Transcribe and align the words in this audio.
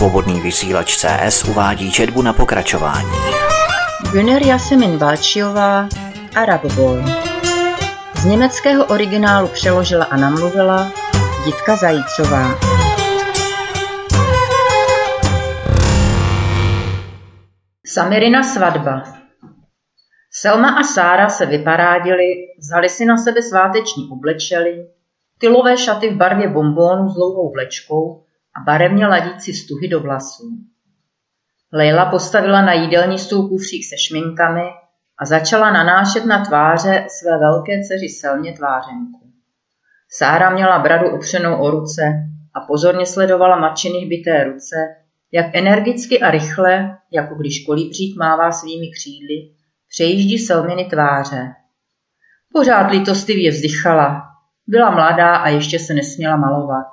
Svobodný 0.00 0.40
vysílač 0.40 0.96
CS 0.96 1.44
uvádí 1.44 1.92
četbu 1.92 2.22
na 2.22 2.32
pokračování. 2.32 3.10
Güner 4.12 4.46
Jasemin 4.46 4.98
Balčiová, 4.98 5.88
Arab 6.36 6.64
Boy. 6.64 7.02
Z 8.16 8.24
německého 8.24 8.84
originálu 8.84 9.48
přeložila 9.48 10.04
a 10.04 10.16
namluvila 10.16 10.92
Jitka 11.46 11.76
Zajícová. 11.76 12.58
Samirina 17.86 18.42
svatba 18.42 19.02
Selma 20.32 20.68
a 20.68 20.82
Sára 20.82 21.28
se 21.28 21.46
vyparádili, 21.46 22.26
vzali 22.58 22.88
si 22.88 23.04
na 23.04 23.16
sebe 23.16 23.42
sváteční 23.42 24.08
oblečely, 24.12 24.86
tylové 25.38 25.76
šaty 25.76 26.08
v 26.08 26.16
barvě 26.16 26.48
bombónu 26.48 27.08
s 27.08 27.14
dlouhou 27.14 27.52
vlečkou 27.52 28.24
barevně 28.64 29.06
ladící 29.06 29.52
stuhy 29.52 29.88
do 29.88 30.00
vlasů. 30.00 30.50
Leila 31.72 32.10
postavila 32.10 32.62
na 32.62 32.72
jídelní 32.72 33.18
stůl 33.18 33.48
kufřík 33.48 33.84
se 33.84 33.96
šminkami 33.98 34.64
a 35.18 35.26
začala 35.26 35.72
nanášet 35.72 36.26
na 36.26 36.44
tváře 36.44 37.06
své 37.08 37.38
velké 37.38 37.80
dceři 37.82 38.08
Selmě 38.08 38.52
tvářenku. 38.52 39.32
Sára 40.08 40.50
měla 40.50 40.78
bradu 40.78 41.10
opřenou 41.10 41.56
o 41.56 41.70
ruce 41.70 42.02
a 42.54 42.60
pozorně 42.60 43.06
sledovala 43.06 43.60
matčiny 43.60 43.98
hbité 44.04 44.44
ruce, 44.44 44.76
jak 45.32 45.46
energicky 45.56 46.20
a 46.20 46.30
rychle, 46.30 46.98
jako 47.12 47.34
když 47.34 47.64
kolibřík 47.66 48.18
mává 48.18 48.52
svými 48.52 48.90
křídly, 48.90 49.36
přejíždí 49.88 50.38
Selminy 50.38 50.84
tváře. 50.84 51.48
Pořád 52.52 52.90
litostivě 52.90 53.50
vzdychala. 53.50 54.22
Byla 54.66 54.90
mladá 54.90 55.36
a 55.36 55.48
ještě 55.48 55.78
se 55.78 55.94
nesměla 55.94 56.36
malovat. 56.36 56.86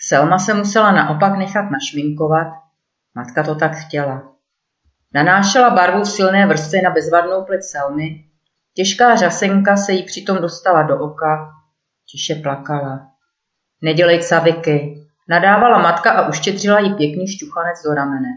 Selma 0.00 0.38
se 0.38 0.54
musela 0.54 0.92
naopak 0.92 1.38
nechat 1.38 1.70
našminkovat, 1.70 2.46
matka 3.14 3.42
to 3.42 3.54
tak 3.54 3.72
chtěla. 3.72 4.32
Nanášela 5.14 5.70
barvu 5.70 6.00
v 6.00 6.08
silné 6.08 6.46
vrstvě 6.46 6.82
na 6.82 6.90
bezvadnou 6.90 7.44
pleť 7.44 7.62
Selmy, 7.62 8.24
těžká 8.74 9.16
řasenka 9.16 9.76
se 9.76 9.92
jí 9.92 10.02
přitom 10.02 10.36
dostala 10.36 10.82
do 10.82 10.98
oka, 10.98 11.52
tiše 12.10 12.34
plakala. 12.34 13.08
Nedělej 13.82 14.22
caviky, 14.22 15.06
nadávala 15.28 15.78
matka 15.78 16.12
a 16.12 16.28
uštědřila 16.28 16.78
jí 16.78 16.94
pěkný 16.94 17.28
šťuchanec 17.28 17.82
do 17.82 17.94
ramene. 17.94 18.28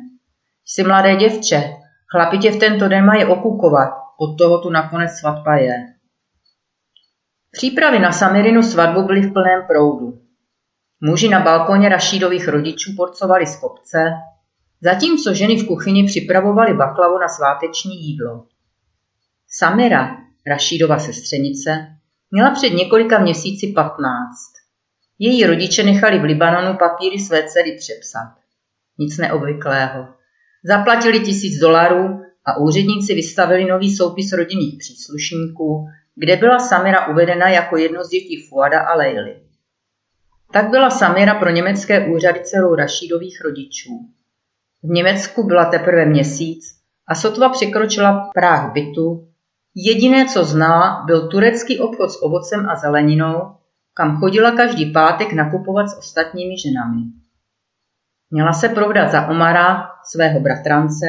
Jsi 0.65 0.83
mladé 0.83 1.15
děvče, 1.15 1.73
chlapi 2.11 2.37
tě 2.37 2.51
v 2.51 2.59
tento 2.59 2.87
den 2.87 3.05
mají 3.05 3.25
okukovat, 3.25 3.89
od 4.19 4.37
toho 4.37 4.61
tu 4.61 4.69
nakonec 4.69 5.11
svatba 5.11 5.55
je. 5.55 5.75
Přípravy 7.51 7.99
na 7.99 8.11
Samirinu 8.11 8.63
svatbu 8.63 9.03
byly 9.03 9.21
v 9.21 9.33
plném 9.33 9.63
proudu. 9.67 10.28
Muži 11.01 11.29
na 11.29 11.39
balkoně 11.39 11.89
Rašídových 11.89 12.47
rodičů 12.47 12.91
porcovali 12.97 13.47
z 13.47 13.55
kopce, 13.55 14.11
zatímco 14.81 15.33
ženy 15.33 15.55
v 15.55 15.67
kuchyni 15.67 16.07
připravovali 16.07 16.73
baklavu 16.73 17.17
na 17.17 17.27
sváteční 17.27 17.95
jídlo. 18.01 18.45
Samira, 19.47 20.17
Rašídova 20.47 20.99
sestřenice, 20.99 21.87
měla 22.31 22.51
před 22.51 22.69
několika 22.69 23.19
měsíci 23.19 23.67
patnáct. 23.75 24.51
Její 25.19 25.45
rodiče 25.45 25.83
nechali 25.83 26.19
v 26.19 26.23
Libanonu 26.23 26.77
papíry 26.77 27.19
své 27.19 27.43
dcery 27.43 27.77
přepsat. 27.79 28.33
Nic 28.97 29.17
neobvyklého. 29.17 30.07
Zaplatili 30.63 31.19
tisíc 31.19 31.59
dolarů 31.59 32.21
a 32.45 32.57
úředníci 32.57 33.13
vystavili 33.13 33.65
nový 33.65 33.95
soupis 33.95 34.31
rodinných 34.31 34.77
příslušníků, 34.79 35.85
kde 36.15 36.35
byla 36.35 36.59
Samira 36.59 37.07
uvedena 37.07 37.49
jako 37.49 37.77
jedno 37.77 38.03
z 38.03 38.09
dětí 38.09 38.47
Fuada 38.49 38.79
a 38.79 38.95
Leily. 38.95 39.48
Tak 40.51 40.69
byla 40.69 40.89
Samira 40.89 41.35
pro 41.35 41.49
německé 41.49 42.07
úřady 42.07 42.39
dcerou 42.43 42.75
Rašídových 42.75 43.41
rodičů. 43.41 44.09
V 44.83 44.87
Německu 44.87 45.47
byla 45.47 45.65
teprve 45.65 46.05
měsíc 46.05 46.65
a 47.07 47.15
sotva 47.15 47.49
překročila 47.49 48.29
práh 48.33 48.73
bytu. 48.73 49.27
Jediné, 49.75 50.25
co 50.25 50.45
znala, 50.45 51.03
byl 51.05 51.27
turecký 51.27 51.79
obchod 51.79 52.11
s 52.11 52.23
ovocem 52.23 52.69
a 52.69 52.75
zeleninou, 52.75 53.55
kam 53.93 54.17
chodila 54.17 54.51
každý 54.51 54.91
pátek 54.91 55.33
nakupovat 55.33 55.87
s 55.87 55.97
ostatními 55.97 56.57
ženami. 56.57 57.01
Měla 58.31 58.53
se 58.53 58.69
provdat 58.69 59.11
za 59.11 59.27
Omara, 59.27 59.89
svého 60.11 60.39
bratrance, 60.39 61.05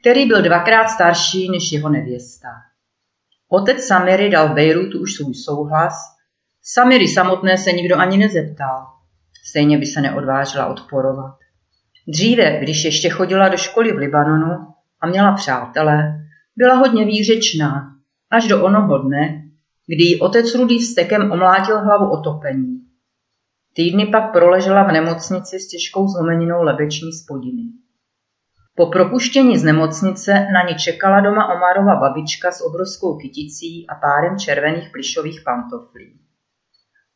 který 0.00 0.26
byl 0.26 0.42
dvakrát 0.42 0.88
starší 0.88 1.50
než 1.50 1.72
jeho 1.72 1.88
nevěsta. 1.88 2.48
Otec 3.48 3.86
Samiry 3.86 4.30
dal 4.30 4.54
Bejrutu 4.54 5.00
už 5.00 5.14
svůj 5.14 5.34
souhlas, 5.34 6.11
Samiry 6.64 7.08
samotné 7.08 7.58
se 7.58 7.72
nikdo 7.72 7.98
ani 7.98 8.16
nezeptal. 8.16 8.86
Stejně 9.50 9.78
by 9.78 9.86
se 9.86 10.00
neodvážila 10.00 10.66
odporovat. 10.66 11.34
Dříve, 12.08 12.58
když 12.60 12.84
ještě 12.84 13.08
chodila 13.08 13.48
do 13.48 13.56
školy 13.56 13.92
v 13.92 13.96
Libanonu 13.96 14.66
a 15.00 15.06
měla 15.06 15.32
přátele, 15.32 16.14
byla 16.56 16.74
hodně 16.74 17.04
výřečná, 17.04 17.92
až 18.30 18.48
do 18.48 18.64
onoho 18.64 18.98
dne, 18.98 19.42
kdy 19.86 20.04
jí 20.04 20.20
otec 20.20 20.54
rudý 20.54 20.78
vstekem 20.78 21.32
omlátil 21.32 21.78
hlavu 21.78 22.10
otopení. 22.10 22.80
Týdny 23.74 24.06
pak 24.06 24.32
proležela 24.32 24.82
v 24.82 24.92
nemocnici 24.92 25.58
s 25.58 25.68
těžkou 25.68 26.08
zlomeninou 26.08 26.62
lebeční 26.62 27.12
spodiny. 27.12 27.62
Po 28.76 28.86
propuštění 28.86 29.58
z 29.58 29.64
nemocnice 29.64 30.32
na 30.32 30.68
ní 30.68 30.78
čekala 30.78 31.20
doma 31.20 31.54
Omarova 31.54 32.00
babička 32.00 32.52
s 32.52 32.60
obrovskou 32.60 33.16
kyticí 33.16 33.86
a 33.88 33.94
párem 33.94 34.38
červených 34.38 34.90
plišových 34.92 35.40
pantoflí. 35.44 36.21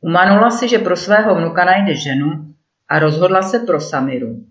Umanula 0.00 0.50
si, 0.50 0.68
že 0.68 0.78
pro 0.78 0.96
svého 0.96 1.34
vnuka 1.34 1.64
najde 1.64 1.94
ženu 1.94 2.54
a 2.88 2.98
rozhodla 2.98 3.42
se 3.42 3.58
pro 3.58 3.80
Samiru. 3.80 4.46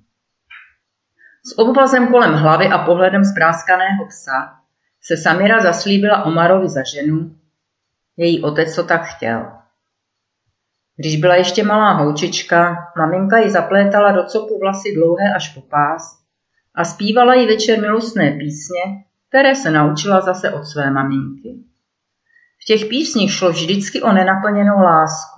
S 1.46 1.60
obvazem 1.60 2.08
kolem 2.08 2.34
hlavy 2.34 2.68
a 2.68 2.78
pohledem 2.78 3.26
zpráskaného 3.26 4.08
psa 4.08 4.60
se 5.02 5.18
Samira 5.18 5.62
zaslíbila 5.62 6.24
Omarovi 6.24 6.70
za 6.70 6.82
ženu, 6.96 7.36
její 8.18 8.44
otec 8.44 8.76
to 8.76 8.84
tak 8.84 9.04
chtěl. 9.04 9.52
Když 10.98 11.16
byla 11.16 11.36
ještě 11.36 11.64
malá 11.64 11.92
holčička, 11.92 12.76
maminka 12.98 13.38
ji 13.38 13.52
zaplétala 13.52 14.12
do 14.12 14.24
copu 14.24 14.60
vlasy 14.60 14.94
dlouhé 14.96 15.34
až 15.36 15.50
po 15.54 15.62
pás 15.62 16.02
a 16.76 16.84
zpívala 16.84 17.34
jí 17.34 17.48
večer 17.48 17.82
milostné 17.82 18.32
písně, 18.32 18.82
které 19.30 19.56
se 19.56 19.72
naučila 19.72 20.22
zase 20.22 20.52
od 20.52 20.66
své 20.66 20.92
maminky. 20.92 21.56
V 22.62 22.66
těch 22.66 22.86
písních 22.86 23.34
šlo 23.34 23.50
vždycky 23.50 24.02
o 24.02 24.12
nenaplněnou 24.12 24.82
lásku, 24.82 25.35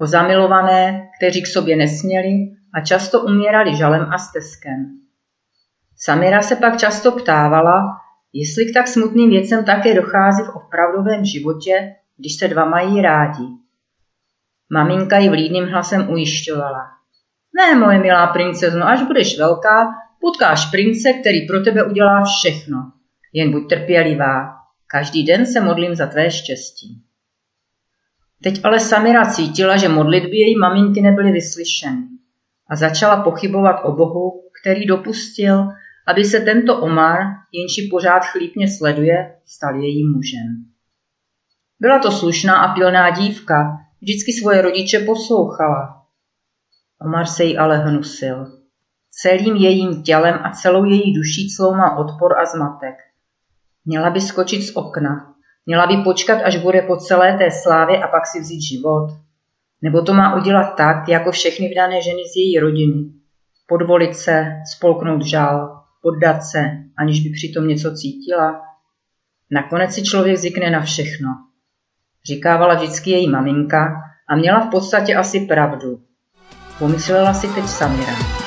o 0.00 0.06
zamilované, 0.06 1.08
kteří 1.18 1.42
k 1.42 1.46
sobě 1.46 1.76
nesměli 1.76 2.56
a 2.74 2.80
často 2.80 3.20
umírali 3.20 3.76
žalem 3.76 4.02
a 4.02 4.18
steskem. 4.18 4.86
Samira 5.96 6.42
se 6.42 6.56
pak 6.56 6.78
často 6.78 7.12
ptávala, 7.12 7.82
jestli 8.32 8.64
k 8.64 8.74
tak 8.74 8.88
smutným 8.88 9.30
věcem 9.30 9.64
také 9.64 9.94
dochází 9.94 10.42
v 10.42 10.56
opravdovém 10.56 11.24
životě, 11.24 11.94
když 12.16 12.36
se 12.38 12.48
dva 12.48 12.64
mají 12.64 13.02
rádi. 13.02 13.44
Maminka 14.72 15.18
ji 15.18 15.28
vlídným 15.28 15.66
hlasem 15.66 16.10
ujišťovala. 16.10 16.86
Ne, 17.56 17.74
moje 17.74 17.98
milá 17.98 18.26
princezno, 18.26 18.88
až 18.88 19.02
budeš 19.02 19.38
velká, 19.38 19.88
potkáš 20.20 20.66
prince, 20.70 21.12
který 21.12 21.46
pro 21.46 21.60
tebe 21.60 21.84
udělá 21.84 22.22
všechno. 22.24 22.92
Jen 23.32 23.52
buď 23.52 23.68
trpělivá. 23.68 24.56
Každý 24.86 25.24
den 25.24 25.46
se 25.46 25.60
modlím 25.60 25.94
za 25.94 26.06
tvé 26.06 26.30
štěstí. 26.30 27.05
Teď 28.42 28.60
ale 28.64 28.80
Samira 28.80 29.24
cítila, 29.30 29.76
že 29.76 29.88
modlitby 29.88 30.36
její 30.36 30.58
maminky 30.58 31.02
nebyly 31.02 31.32
vyslyšeny 31.32 32.08
a 32.70 32.76
začala 32.76 33.22
pochybovat 33.22 33.80
o 33.84 33.92
Bohu, 33.92 34.42
který 34.60 34.86
dopustil, 34.86 35.68
aby 36.06 36.24
se 36.24 36.40
tento 36.40 36.80
Omar, 36.80 37.18
jenž 37.52 37.90
pořád 37.90 38.20
chlípně 38.20 38.68
sleduje, 38.78 39.34
stal 39.46 39.74
jejím 39.74 40.12
mužem. 40.12 40.64
Byla 41.80 41.98
to 41.98 42.10
slušná 42.12 42.56
a 42.56 42.74
pilná 42.74 43.10
dívka, 43.10 43.78
vždycky 44.00 44.32
svoje 44.32 44.62
rodiče 44.62 44.98
poslouchala. 44.98 46.02
Omar 47.00 47.26
se 47.26 47.44
jí 47.44 47.58
ale 47.58 47.78
hnusil. 47.78 48.46
Celým 49.10 49.56
jejím 49.56 50.02
tělem 50.02 50.38
a 50.42 50.50
celou 50.50 50.84
její 50.84 51.14
duší 51.14 51.48
má 51.60 51.96
odpor 51.96 52.38
a 52.38 52.44
zmatek. 52.44 52.94
Měla 53.84 54.10
by 54.10 54.20
skočit 54.20 54.62
z 54.62 54.76
okna. 54.76 55.35
Měla 55.66 55.86
by 55.86 55.96
počkat, 56.04 56.42
až 56.44 56.56
bude 56.56 56.82
po 56.82 56.96
celé 56.96 57.38
té 57.38 57.50
slávě 57.50 58.04
a 58.04 58.08
pak 58.08 58.26
si 58.26 58.40
vzít 58.40 58.60
život. 58.60 59.08
Nebo 59.82 60.02
to 60.02 60.14
má 60.14 60.36
udělat 60.36 60.74
tak, 60.76 61.08
jako 61.08 61.30
všechny 61.30 61.68
vdané 61.68 62.02
ženy 62.02 62.22
z 62.32 62.36
její 62.36 62.58
rodiny. 62.58 63.04
Podvolit 63.68 64.16
se, 64.16 64.46
spolknout 64.76 65.22
žál, 65.22 65.82
poddat 66.02 66.42
se, 66.42 66.60
aniž 66.98 67.20
by 67.20 67.30
přitom 67.30 67.68
něco 67.68 67.94
cítila. 67.94 68.62
Nakonec 69.50 69.94
si 69.94 70.02
člověk 70.02 70.36
zvykne 70.36 70.70
na 70.70 70.80
všechno. 70.80 71.28
Říkávala 72.26 72.74
vždycky 72.74 73.10
její 73.10 73.30
maminka 73.30 74.02
a 74.28 74.36
měla 74.36 74.60
v 74.60 74.70
podstatě 74.70 75.14
asi 75.14 75.40
pravdu. 75.40 76.00
Pomyslela 76.78 77.34
si 77.34 77.54
teď 77.54 77.64
Samira. 77.64 78.45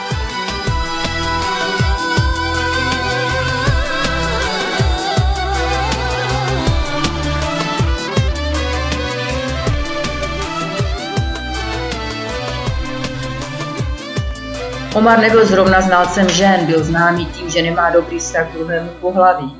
Omar 14.95 15.19
nebyl 15.19 15.45
zrovna 15.45 15.81
znalcem 15.81 16.29
žen, 16.29 16.65
byl 16.65 16.83
známý 16.83 17.25
tím, 17.25 17.49
že 17.49 17.61
nemá 17.61 17.89
dobrý 17.89 18.19
vztah 18.19 18.49
k 18.49 18.53
druhému 18.53 18.89
pohlaví. 19.01 19.55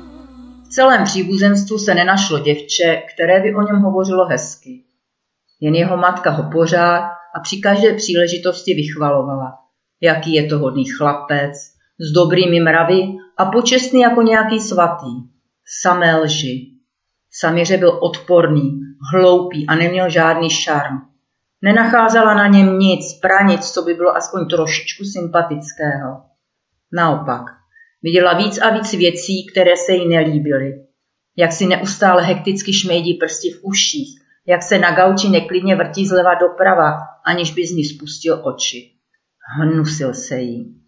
V 0.64 0.68
celém 0.68 1.04
příbuzenstvu 1.04 1.78
se 1.78 1.94
nenašlo 1.94 2.38
děvče, 2.38 3.02
které 3.14 3.40
by 3.40 3.54
o 3.54 3.62
něm 3.62 3.76
hovořilo 3.76 4.26
hezky. 4.26 4.84
Jen 5.60 5.74
jeho 5.74 5.96
matka 5.96 6.30
ho 6.30 6.50
pořád 6.52 7.10
a 7.36 7.40
při 7.42 7.60
každé 7.60 7.94
příležitosti 7.94 8.74
vychvalovala. 8.74 9.58
Jaký 10.00 10.34
je 10.34 10.46
to 10.46 10.58
hodný 10.58 10.84
chlapec, 10.84 11.52
s 11.98 12.12
dobrými 12.12 12.60
mravy 12.60 13.02
a 13.36 13.44
počestný 13.44 14.00
jako 14.00 14.22
nějaký 14.22 14.60
svatý. 14.60 15.12
Samé 15.82 16.16
lži. 16.16 16.66
Saměře 17.32 17.76
byl 17.76 17.98
odporný, 18.02 18.80
hloupý 19.12 19.66
a 19.66 19.74
neměl 19.74 20.10
žádný 20.10 20.50
šarm. 20.50 21.09
Nenacházela 21.62 22.34
na 22.34 22.46
něm 22.46 22.78
nic, 22.78 23.18
pranic, 23.22 23.70
co 23.70 23.82
by 23.82 23.94
bylo 23.94 24.16
aspoň 24.16 24.48
trošičku 24.48 25.04
sympatického. 25.04 26.22
Naopak, 26.92 27.42
viděla 28.02 28.34
víc 28.34 28.58
a 28.58 28.70
víc 28.70 28.92
věcí, 28.92 29.46
které 29.52 29.76
se 29.76 29.92
jí 29.92 30.08
nelíbily. 30.08 30.72
Jak 31.36 31.52
si 31.52 31.66
neustále 31.66 32.22
hekticky 32.22 32.72
šmejdí 32.72 33.14
prsty 33.14 33.50
v 33.50 33.64
uších, 33.64 34.20
jak 34.46 34.62
se 34.62 34.78
na 34.78 34.94
gauči 34.94 35.28
neklidně 35.28 35.76
vrtí 35.76 36.06
zleva 36.06 36.34
doprava, 36.34 36.98
aniž 37.26 37.54
by 37.54 37.66
z 37.66 37.70
ní 37.70 37.84
spustil 37.84 38.40
oči. 38.44 38.90
Hnusil 39.58 40.14
se 40.14 40.38
jí. 40.38 40.80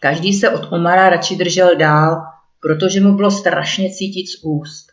Každý 0.00 0.32
se 0.32 0.50
od 0.50 0.72
Omara 0.72 1.08
radši 1.08 1.36
držel 1.36 1.76
dál, 1.76 2.22
protože 2.60 3.00
mu 3.00 3.16
bylo 3.16 3.30
strašně 3.30 3.90
cítit 3.90 4.26
z 4.26 4.44
úst. 4.44 4.86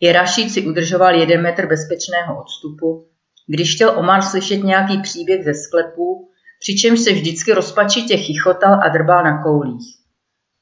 I 0.00 0.12
Rašíd 0.12 0.50
si 0.50 0.66
udržoval 0.66 1.14
jeden 1.14 1.42
metr 1.42 1.66
bezpečného 1.66 2.40
odstupu, 2.40 3.08
když 3.46 3.74
chtěl 3.74 3.98
Omar 3.98 4.22
slyšet 4.22 4.56
nějaký 4.56 5.02
příběh 5.02 5.44
ze 5.44 5.54
sklepu, 5.54 6.30
přičemž 6.60 7.00
se 7.00 7.12
vždycky 7.12 7.52
rozpačitě 7.52 8.16
chichotal 8.16 8.80
a 8.82 8.88
drbal 8.88 9.24
na 9.24 9.42
koulích. 9.42 10.04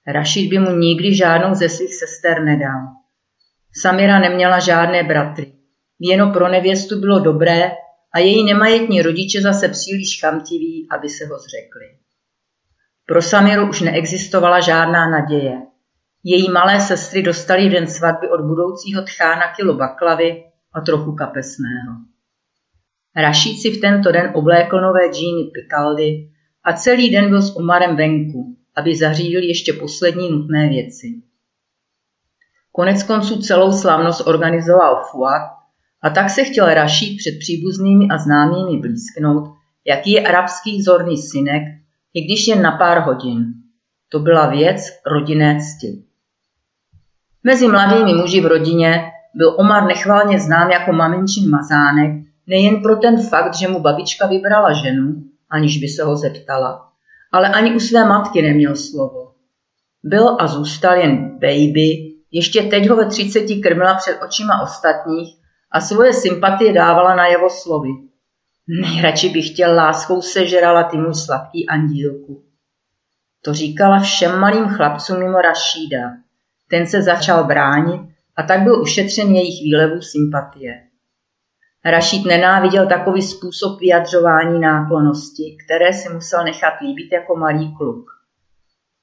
Rašid 0.07 0.51
by 0.51 0.59
mu 0.59 0.71
nikdy 0.77 1.15
žádnou 1.15 1.55
ze 1.55 1.69
svých 1.69 1.95
sester 1.95 2.43
nedal. 2.43 2.81
Samira 3.83 4.19
neměla 4.19 4.59
žádné 4.59 5.03
bratry. 5.03 5.53
Věno 6.01 6.33
pro 6.33 6.49
nevěstu 6.49 7.01
bylo 7.01 7.19
dobré 7.19 7.71
a 8.15 8.19
její 8.19 8.45
nemajetní 8.45 9.03
rodiče 9.03 9.41
zase 9.41 9.69
příliš 9.69 10.21
chamtiví, 10.21 10.89
aby 10.91 11.09
se 11.09 11.25
ho 11.27 11.39
zřekli. 11.39 11.87
Pro 13.07 13.23
Samiru 13.23 13.69
už 13.69 13.81
neexistovala 13.81 14.61
žádná 14.61 15.11
naděje. 15.11 15.59
Její 16.25 16.51
malé 16.51 16.81
sestry 16.81 17.23
dostali 17.23 17.69
den 17.69 17.87
svatby 17.87 18.29
od 18.29 18.41
budoucího 18.41 19.03
tchána 19.03 19.55
kilo 19.57 19.75
baklavy 19.75 20.45
a 20.75 20.81
trochu 20.81 21.13
kapesného. 21.13 22.12
Rašíd 23.17 23.61
si 23.61 23.71
v 23.71 23.81
tento 23.81 24.13
den 24.13 24.33
oblékl 24.35 24.81
nové 24.81 25.09
džíny 25.13 25.51
Picaldy 25.55 26.29
a 26.65 26.73
celý 26.73 27.11
den 27.11 27.29
byl 27.29 27.43
s 27.43 27.57
Omarem 27.57 27.97
venku, 27.97 28.57
aby 28.77 28.97
zařídil 28.97 29.43
ještě 29.43 29.73
poslední 29.73 30.31
nutné 30.31 30.69
věci. 30.69 31.07
Konec 32.73 33.03
konců 33.03 33.39
celou 33.39 33.73
slavnost 33.73 34.27
organizoval 34.27 35.05
Fuad 35.11 35.43
a 36.03 36.11
tak 36.11 36.31
se 36.31 36.45
chtěl 36.45 36.75
Rašíd 36.75 37.19
před 37.19 37.39
příbuznými 37.39 38.09
a 38.11 38.19
známými 38.19 38.79
blízknout, 38.81 39.49
jaký 39.87 40.13
je 40.13 40.27
arabský 40.27 40.83
zorný 40.83 41.17
synek, 41.17 41.63
i 42.15 42.25
když 42.25 42.49
jen 42.49 42.63
na 42.63 42.73
pár 42.73 42.99
hodin. 42.99 43.45
To 44.09 44.19
byla 44.19 44.47
věc 44.47 44.85
rodinné 45.07 45.59
cti. 45.61 46.05
Mezi 47.45 47.69
mladými 47.69 48.15
muži 48.15 48.41
v 48.41 48.47
rodině 48.47 49.11
byl 49.35 49.57
Omar 49.59 49.87
nechválně 49.87 50.41
znám 50.41 50.71
jako 50.71 50.93
maminčin 50.93 51.51
mazánek, 51.51 52.32
nejen 52.53 52.83
pro 52.83 52.97
ten 52.97 53.23
fakt, 53.29 53.55
že 53.55 53.69
mu 53.69 53.81
babička 53.81 54.27
vybrala 54.27 54.73
ženu, 54.73 55.23
aniž 55.51 55.79
by 55.79 55.89
se 55.89 56.05
ho 56.05 56.17
zeptala, 56.17 56.89
ale 57.33 57.49
ani 57.49 57.75
u 57.75 57.81
své 57.81 58.05
matky 58.05 58.43
neměl 58.43 58.77
slovo. 58.77 59.33
Byl 60.03 60.37
a 60.41 60.47
zůstal 60.47 60.97
jen 60.97 61.39
baby, 61.39 62.13
ještě 62.31 62.63
teď 62.63 62.89
ho 62.89 62.97
ve 62.97 63.07
třiceti 63.07 63.57
krmila 63.57 63.95
před 63.95 64.19
očima 64.25 64.63
ostatních 64.63 65.29
a 65.71 65.81
svoje 65.81 66.13
sympatie 66.13 66.73
dávala 66.73 67.17
na 67.17 67.27
jeho 67.27 67.51
slovy. 67.51 67.89
Nejradši 68.81 69.29
bych 69.29 69.51
chtěl 69.51 69.75
láskou 69.75 70.23
sežrala 70.23 70.83
ty 70.83 70.97
můj 70.97 71.15
sladký 71.15 71.69
andílku. 71.69 72.45
To 73.45 73.55
říkala 73.55 74.01
všem 74.01 74.41
malým 74.41 74.65
chlapcům 74.65 75.19
mimo 75.19 75.41
Rašída. 75.41 75.99
Ten 76.69 76.87
se 76.87 77.03
začal 77.03 77.45
bránit 77.45 78.01
a 78.37 78.43
tak 78.43 78.63
byl 78.63 78.83
ušetřen 78.83 79.29
jejich 79.29 79.63
výlevů 79.63 80.03
sympatie. 80.03 80.92
Rašid 81.85 82.25
nenáviděl 82.25 82.87
takový 82.87 83.23
způsob 83.23 83.81
vyjadřování 83.81 84.61
náklonosti, 84.61 85.57
které 85.65 85.93
si 85.93 86.09
musel 86.09 86.45
nechat 86.45 86.73
líbit 86.81 87.13
jako 87.13 87.37
malý 87.37 87.75
kluk. 87.77 88.11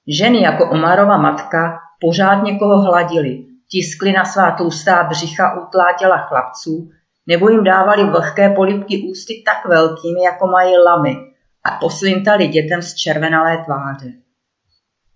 Ženy 0.07 0.41
jako 0.41 0.69
Omarova 0.69 1.17
matka 1.17 1.79
pořád 2.01 2.43
někoho 2.43 2.81
hladili, 2.81 3.45
tiskli 3.71 4.11
na 4.11 4.25
svá 4.25 4.51
tlustá 4.51 5.03
břicha 5.03 5.61
útlá 5.61 5.93
těla 5.99 6.17
chlapců 6.17 6.89
nebo 7.27 7.49
jim 7.49 7.63
dávali 7.63 8.03
vlhké 8.03 8.49
polipky 8.49 9.07
ústy 9.11 9.43
tak 9.45 9.65
velkými, 9.65 10.21
jako 10.23 10.47
mají 10.47 10.77
lamy 10.77 11.15
a 11.63 11.71
poslintali 11.71 12.47
dětem 12.47 12.81
z 12.81 12.95
červenalé 12.95 13.65
tváře. 13.65 14.11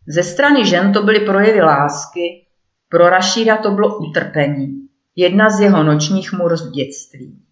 Ze 0.08 0.24
strany 0.24 0.66
žen 0.66 0.94
to 0.94 1.04
byly 1.04 1.20
projevy 1.20 1.62
lásky, 1.62 2.46
pro 2.90 3.10
Rašída 3.10 3.58
to 3.58 3.72
bylo 3.72 3.98
utrpení, 3.98 4.88
jedna 5.16 5.50
z 5.50 5.60
jeho 5.60 5.84
nočních 5.84 6.34
mur 6.34 6.58
z 6.58 6.72
dětství. 6.72 7.44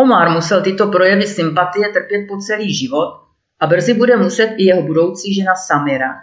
Omar 0.00 0.30
musel 0.30 0.62
tyto 0.62 0.86
projevy 0.86 1.26
sympatie 1.26 1.88
trpět 1.88 2.26
po 2.28 2.36
celý 2.36 2.74
život 2.74 3.20
a 3.60 3.66
brzy 3.66 3.94
bude 3.94 4.16
muset 4.16 4.54
i 4.56 4.64
jeho 4.64 4.82
budoucí 4.82 5.34
žena 5.34 5.54
Samira. 5.54 6.16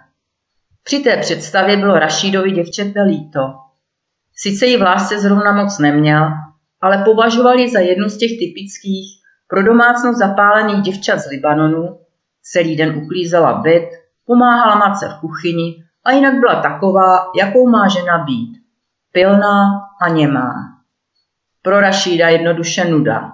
Při 0.83 0.99
té 0.99 1.17
představě 1.17 1.77
bylo 1.77 1.99
Rašídovi 1.99 2.51
děvčete 2.51 3.01
líto. 3.01 3.39
Sice 4.35 4.65
ji 4.65 4.77
v 4.77 4.81
lásce 4.81 5.19
zrovna 5.19 5.51
moc 5.51 5.79
neměl, 5.79 6.29
ale 6.81 7.03
považovali 7.03 7.69
za 7.69 7.79
jednu 7.79 8.09
z 8.09 8.17
těch 8.17 8.31
typických 8.39 9.21
pro 9.47 9.63
domácnost 9.63 10.19
zapálených 10.19 10.81
děvčat 10.81 11.19
z 11.19 11.29
Libanonu, 11.29 11.99
celý 12.41 12.75
den 12.75 12.97
uklízela 13.03 13.53
byt, 13.53 13.89
pomáhala 14.25 14.75
matce 14.75 15.07
v 15.07 15.19
kuchyni 15.19 15.83
a 16.03 16.11
jinak 16.11 16.33
byla 16.39 16.61
taková, 16.61 17.31
jakou 17.39 17.69
má 17.69 17.87
žena 17.87 18.17
být. 18.17 18.57
Pilná 19.11 19.81
a 20.01 20.09
němá. 20.09 20.53
Pro 21.61 21.81
Rašída 21.81 22.29
jednoduše 22.29 22.85
nuda. 22.85 23.31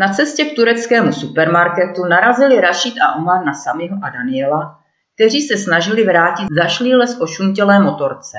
Na 0.00 0.08
cestě 0.08 0.44
k 0.44 0.56
tureckému 0.56 1.12
supermarketu 1.12 2.04
narazili 2.04 2.60
Rašid 2.60 2.94
a 3.00 3.14
Omar 3.14 3.44
na 3.44 3.52
Samiho 3.52 3.96
a 4.02 4.10
Daniela, 4.10 4.78
kteří 5.14 5.40
se 5.40 5.56
snažili 5.56 6.04
vrátit 6.04 6.46
zašlíle 6.62 7.06
z 7.06 7.20
ošuntělé 7.20 7.80
motorce. 7.80 8.38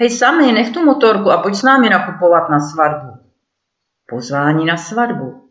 Hej 0.00 0.10
Sami, 0.10 0.52
nech 0.52 0.70
tu 0.70 0.84
motorku 0.84 1.30
a 1.30 1.42
pojď 1.42 1.54
s 1.54 1.62
námi 1.62 1.90
nakupovat 1.90 2.50
na 2.50 2.60
svatbu. 2.60 3.12
Pozvání 4.08 4.64
na 4.64 4.76
svatbu. 4.76 5.50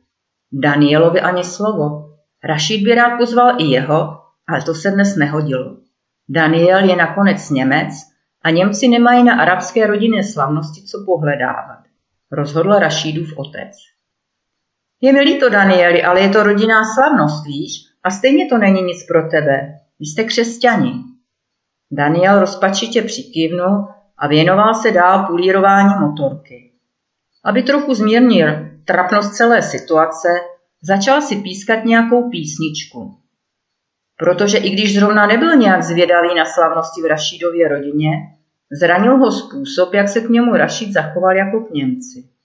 Danielovi 0.51 1.22
ani 1.22 1.43
slovo. 1.43 2.10
Rašid 2.43 2.84
by 2.84 2.96
rád 2.96 3.17
pozval 3.17 3.62
i 3.62 3.63
jeho, 3.63 4.22
ale 4.48 4.62
to 4.62 4.74
se 4.74 4.91
dnes 4.91 5.15
nehodilo. 5.15 5.77
Daniel 6.29 6.89
je 6.89 6.96
nakonec 6.96 7.50
Němec 7.50 7.93
a 8.43 8.50
Němci 8.50 8.88
nemají 8.88 9.24
na 9.24 9.41
arabské 9.41 9.88
rodinné 9.88 10.24
slavnosti 10.24 10.84
co 10.84 11.03
pohledávat. 11.05 11.79
Rozhodl 12.31 12.72
Rašídův 12.72 13.38
otec. 13.38 13.96
Je 15.01 15.13
mi 15.13 15.21
líto, 15.21 15.49
Danieli, 15.49 16.03
ale 16.03 16.21
je 16.21 16.29
to 16.29 16.43
rodinná 16.43 16.81
slavnost, 16.93 17.45
víš? 17.45 17.71
A 18.03 18.11
stejně 18.11 18.45
to 18.45 18.57
není 18.57 18.81
nic 18.81 19.05
pro 19.07 19.29
tebe. 19.29 19.79
Vy 19.99 20.05
jste 20.05 20.23
křesťani. 20.23 20.93
Daniel 21.91 22.39
rozpačitě 22.39 23.01
přikývnul 23.01 23.87
a 24.17 24.27
věnoval 24.27 24.73
se 24.73 24.91
dál 24.91 25.25
pulírování 25.27 25.93
motorky. 25.99 26.71
Aby 27.45 27.63
trochu 27.63 27.93
zmírnil 27.93 28.47
trapnost 28.85 29.33
celé 29.33 29.61
situace, 29.61 30.27
začal 30.81 31.21
si 31.21 31.35
pískat 31.35 31.85
nějakou 31.85 32.29
písničku. 32.29 33.17
Protože 34.17 34.57
i 34.57 34.69
když 34.69 34.95
zrovna 34.95 35.27
nebyl 35.27 35.55
nějak 35.55 35.83
zvědavý 35.83 36.35
na 36.35 36.45
slavnosti 36.45 37.01
v 37.01 37.05
Rašídově 37.05 37.67
rodině, 37.67 38.09
zranil 38.71 39.17
ho 39.17 39.31
způsob, 39.31 39.93
jak 39.93 40.09
se 40.09 40.21
k 40.21 40.29
němu 40.29 40.53
Rašid 40.53 40.93
zachoval 40.93 41.35
jako 41.35 41.61
k 41.61 41.69
Němci. 41.69 42.37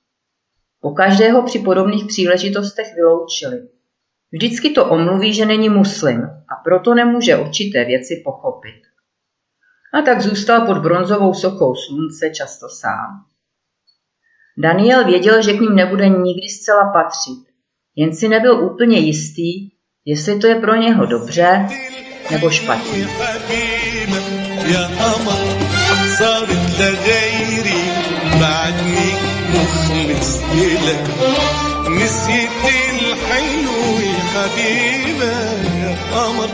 Po 0.83 0.91
každého 0.91 1.43
při 1.43 1.59
podobných 1.59 2.05
příležitostech 2.07 2.87
vyloučili. 2.95 3.69
Vždycky 4.33 4.71
to 4.71 4.87
omluví, 4.87 5.35
že 5.35 5.47
není 5.47 5.69
muslim 5.69 6.23
a 6.23 6.55
proto 6.65 6.95
nemůže 6.95 7.37
určité 7.37 7.85
věci 7.85 8.23
pochopit. 8.25 8.83
A 9.95 10.03
tak 10.03 10.21
zůstal 10.21 10.67
pod 10.67 10.79
bronzovou 10.79 11.35
sokou 11.35 11.75
slunce 11.75 12.31
často 12.31 12.69
sám. 12.69 13.25
Daniel 14.59 15.05
věděl, 15.05 15.43
že 15.43 15.53
k 15.53 15.61
ním 15.61 15.75
nebude 15.75 16.09
nikdy 16.09 16.49
zcela 16.49 16.93
patřit, 16.93 17.53
jen 17.97 18.15
si 18.15 18.29
nebyl 18.29 18.65
úplně 18.65 18.99
jistý, 18.99 19.71
jestli 20.05 20.39
to 20.39 20.47
je 20.47 20.55
pro 20.55 20.75
něho 20.75 21.07
dobře 21.07 21.69
nebo 22.31 22.51
špatně. 22.51 23.09
مخلص 30.92 30.92
لك 30.92 31.89
نسيت 31.89 32.50
الحلو 33.00 33.82
حبيبة 34.34 35.32
يا 35.82 35.96
قمر 36.13 36.50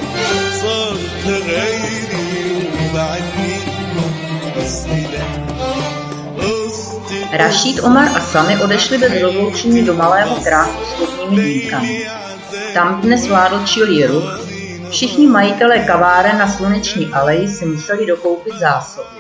صارت 0.61 1.25
غيري 1.25 2.69
وبعدني 2.73 3.55
بس 4.57 4.85
لا 4.85 5.43
Rašíd, 7.33 7.81
Omar 7.81 8.09
a 8.15 8.21
Sami 8.21 8.57
odešli 8.57 8.97
bez 8.97 9.21
rozloučení 9.21 9.81
do 9.81 9.93
malého 9.93 10.35
krásu 10.35 10.77
s 10.85 10.99
vodními 10.99 11.43
dýmkami. 11.43 12.05
Tam 12.73 13.01
dnes 13.01 13.25
vládl 13.27 13.65
čilý 13.65 14.05
ruch, 14.05 14.39
všichni 14.89 15.27
majitelé 15.27 15.79
kaváren 15.79 16.37
na 16.37 16.47
sluneční 16.47 17.09
aleji 17.13 17.47
si 17.47 17.65
museli 17.65 18.05
dokoupit 18.05 18.53
zásoby. 18.59 19.16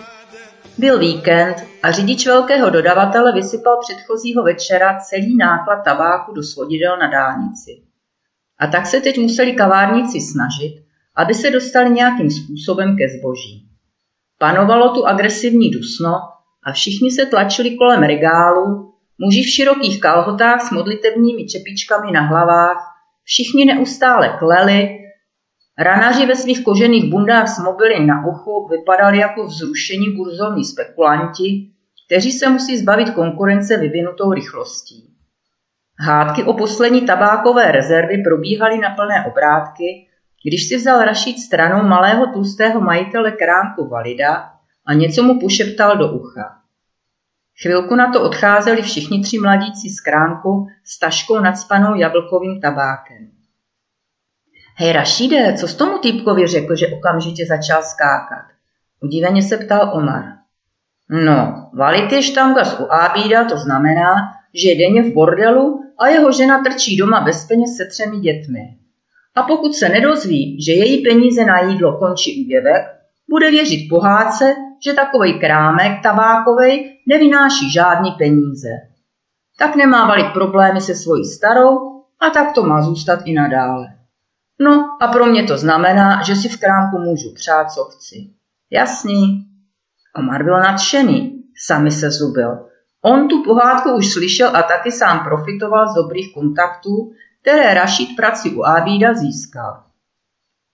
Byl 0.78 0.98
víkend 0.98 1.56
a 1.82 1.90
řidič 1.90 2.26
velkého 2.26 2.70
dodavatele 2.70 3.32
vysypal 3.32 3.76
předchozího 3.80 4.42
večera 4.42 4.98
celý 5.00 5.36
náklad 5.36 5.76
tabáku 5.76 6.32
do 6.34 6.42
svodidel 6.42 6.98
na 6.98 7.10
dálnici. 7.10 7.82
A 8.58 8.66
tak 8.66 8.86
se 8.86 9.00
teď 9.00 9.18
museli 9.18 9.52
kavárníci 9.52 10.20
snažit, 10.20 10.84
aby 11.16 11.34
se 11.34 11.50
dostali 11.50 11.90
nějakým 11.90 12.30
způsobem 12.30 12.96
ke 12.96 13.18
zboží. 13.18 13.68
Panovalo 14.38 14.94
tu 14.94 15.06
agresivní 15.06 15.70
dusno 15.70 16.10
a 16.64 16.72
všichni 16.72 17.10
se 17.10 17.26
tlačili 17.26 17.76
kolem 17.76 18.02
regálu, 18.02 18.94
muži 19.18 19.42
v 19.42 19.48
širokých 19.48 20.00
kalhotách 20.00 20.62
s 20.62 20.70
modlitevními 20.70 21.46
čepičkami 21.46 22.12
na 22.12 22.20
hlavách, 22.20 22.76
všichni 23.24 23.64
neustále 23.64 24.36
kleli, 24.38 24.98
ranaři 25.78 26.26
ve 26.26 26.36
svých 26.36 26.64
kožených 26.64 27.10
bundách 27.10 27.48
s 27.48 27.58
mobily 27.58 28.06
na 28.06 28.26
uchu 28.26 28.68
vypadali 28.68 29.18
jako 29.18 29.44
vzrušení 29.44 30.16
burzovní 30.16 30.64
spekulanti, 30.64 31.70
kteří 32.06 32.32
se 32.32 32.48
musí 32.48 32.78
zbavit 32.78 33.10
konkurence 33.10 33.76
vyvinutou 33.76 34.32
rychlostí. 34.32 35.14
Hádky 36.00 36.44
o 36.44 36.52
poslední 36.52 37.06
tabákové 37.06 37.72
rezervy 37.72 38.22
probíhaly 38.22 38.78
na 38.78 38.90
plné 38.90 39.26
obrátky, 39.26 40.06
když 40.44 40.68
si 40.68 40.76
vzal 40.76 41.04
Rašid 41.04 41.38
stranou 41.38 41.88
malého 41.88 42.26
tlustého 42.32 42.80
majitele 42.80 43.32
kránku 43.32 43.88
Valida 43.88 44.50
a 44.86 44.94
něco 44.94 45.22
mu 45.22 45.40
pošeptal 45.40 45.96
do 45.96 46.12
ucha. 46.12 46.54
Chvilku 47.62 47.94
na 47.94 48.12
to 48.12 48.22
odcházeli 48.22 48.82
všichni 48.82 49.22
tři 49.22 49.38
mladíci 49.38 49.88
z 49.90 50.00
kránku 50.00 50.66
s 50.84 50.98
taškou 50.98 51.40
nadspanou 51.40 51.94
jablkovým 51.94 52.60
tabákem. 52.60 53.37
Hej 54.80 54.92
Rašíde, 54.92 55.54
co 55.60 55.68
s 55.68 55.74
tomu 55.74 55.98
týpkovi 55.98 56.46
řekl, 56.46 56.76
že 56.76 56.88
okamžitě 56.88 57.46
začal 57.46 57.82
skákat? 57.82 58.44
Udiveně 59.02 59.42
se 59.42 59.56
ptal 59.56 59.90
Omar. 59.94 60.24
No, 61.10 61.70
valit 61.74 62.12
je 62.12 62.22
štamgas 62.22 62.80
u 62.80 62.92
Ábída, 62.92 63.44
to 63.44 63.58
znamená, 63.58 64.14
že 64.54 64.68
je 64.68 64.78
denně 64.78 65.02
v 65.02 65.14
bordelu 65.14 65.84
a 65.98 66.08
jeho 66.08 66.32
žena 66.32 66.62
trčí 66.62 66.96
doma 66.96 67.20
bez 67.20 67.46
peněz 67.46 67.76
se 67.76 67.86
třemi 67.86 68.18
dětmi. 68.18 68.60
A 69.34 69.42
pokud 69.42 69.74
se 69.74 69.88
nedozví, 69.88 70.62
že 70.62 70.72
její 70.72 71.02
peníze 71.02 71.44
na 71.44 71.60
jídlo 71.60 71.98
končí 71.98 72.44
u 72.44 72.48
děvek, 72.48 72.82
bude 73.30 73.50
věřit 73.50 73.88
pohádce, 73.88 74.54
že 74.84 74.92
takový 74.92 75.40
krámek 75.40 76.02
tabákovej 76.02 76.98
nevynáší 77.06 77.72
žádný 77.72 78.10
peníze. 78.10 78.68
Tak 79.58 79.76
nemá 79.76 80.06
valit 80.06 80.32
problémy 80.32 80.80
se 80.80 80.94
svojí 80.94 81.24
starou 81.24 82.02
a 82.20 82.30
tak 82.30 82.52
to 82.52 82.62
má 82.62 82.82
zůstat 82.82 83.20
i 83.24 83.32
nadále. 83.32 83.97
No 84.60 84.96
a 85.00 85.08
pro 85.08 85.26
mě 85.26 85.44
to 85.44 85.58
znamená, 85.58 86.22
že 86.22 86.36
si 86.36 86.48
v 86.48 86.60
krámku 86.60 86.98
můžu 86.98 87.34
přát, 87.34 87.70
co 87.70 87.84
chci. 87.84 88.16
Jasný. 88.70 89.44
Omar 90.16 90.44
byl 90.44 90.60
nadšený, 90.60 91.42
sami 91.66 91.90
se 91.90 92.10
zubil. 92.10 92.68
On 93.02 93.28
tu 93.28 93.44
pohádku 93.44 93.96
už 93.96 94.12
slyšel 94.12 94.56
a 94.56 94.62
taky 94.62 94.92
sám 94.92 95.24
profitoval 95.24 95.88
z 95.88 95.94
dobrých 95.94 96.34
kontaktů, 96.34 97.12
které 97.42 97.74
Rašid 97.74 98.16
prací 98.16 98.50
u 98.54 98.64
Ábída 98.64 99.14
získal. 99.14 99.82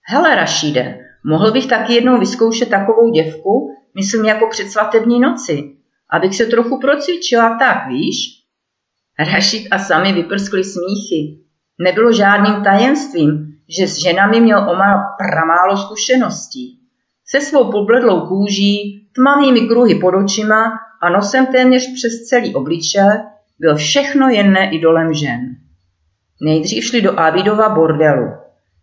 Hele 0.01 0.35
Rašide, 0.35 0.99
mohl 1.23 1.51
bych 1.51 1.67
taky 1.67 1.93
jednou 1.93 2.19
vyzkoušet 2.19 2.69
takovou 2.69 3.11
děvku, 3.11 3.75
myslím 3.95 4.25
jako 4.25 4.47
před 4.49 4.71
svatební 4.71 5.19
noci, 5.19 5.77
abych 6.09 6.35
se 6.35 6.45
trochu 6.45 6.79
procvičila, 6.79 7.57
tak 7.59 7.87
víš? 7.87 8.17
Rašid 9.19 9.67
a 9.71 9.79
sami 9.79 10.13
vyprskli 10.13 10.63
smíchy. 10.63 11.44
Nebylo 11.79 12.13
žádným 12.13 12.63
tajemstvím, 12.63 13.55
že 13.77 13.87
s 13.87 13.97
ženami 13.97 14.39
měl 14.39 14.69
Omar 14.69 14.97
pramálo 15.17 15.77
zkušeností. 15.77 16.79
Se 17.27 17.41
svou 17.41 17.71
pobledlou 17.71 18.27
kůží, 18.27 19.07
tmavými 19.15 19.61
kruhy 19.61 19.95
pod 19.95 20.15
očima 20.15 20.79
a 21.01 21.09
nosem 21.09 21.45
téměř 21.45 21.93
přes 21.93 22.13
celý 22.29 22.55
obliče 22.55 23.05
byl 23.59 23.75
všechno 23.75 24.29
jen 24.29 24.53
ne 24.53 24.69
idolem 24.69 25.13
žen. 25.13 25.55
Nejdřív 26.41 26.83
šli 26.83 27.01
do 27.01 27.19
Avidova 27.19 27.69
bordelu. 27.69 28.27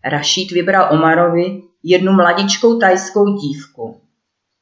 Rašid 0.04 0.50
vybral 0.50 0.88
Omarovi 0.90 1.62
jednu 1.82 2.12
mladičkou 2.12 2.78
tajskou 2.78 3.24
dívku. 3.36 4.00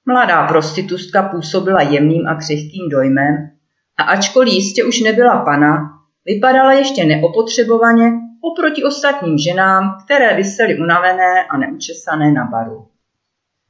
Mladá 0.06 0.46
prostitutka 0.46 1.22
působila 1.22 1.82
jemným 1.82 2.26
a 2.26 2.34
křehkým 2.34 2.88
dojmem 2.88 3.50
a 3.98 4.02
ačkoliv 4.02 4.54
jistě 4.54 4.84
už 4.84 5.00
nebyla 5.00 5.44
pana, 5.44 5.99
vypadala 6.26 6.72
ještě 6.72 7.04
neopotřebovaně 7.04 8.12
oproti 8.40 8.84
ostatním 8.84 9.38
ženám, 9.38 9.98
které 10.04 10.36
vysely 10.36 10.78
unavené 10.78 11.44
a 11.50 11.56
neučesané 11.56 12.32
na 12.32 12.44
baru. 12.44 12.86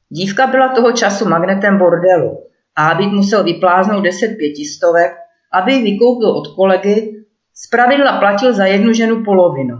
Dívka 0.09 0.47
byla 0.47 0.67
toho 0.67 0.91
času 0.91 1.29
magnetem 1.29 1.77
bordelu 1.77 2.43
a 2.75 2.89
Abid 2.89 3.11
musel 3.11 3.43
vypláznout 3.43 4.03
deset 4.03 4.27
pětistovek, 4.27 5.11
aby 5.53 5.71
vykoupil 5.71 6.29
od 6.29 6.47
kolegy, 6.55 7.25
zpravidla 7.55 8.19
platil 8.19 8.53
za 8.53 8.65
jednu 8.65 8.93
ženu 8.93 9.23
polovinu. 9.23 9.77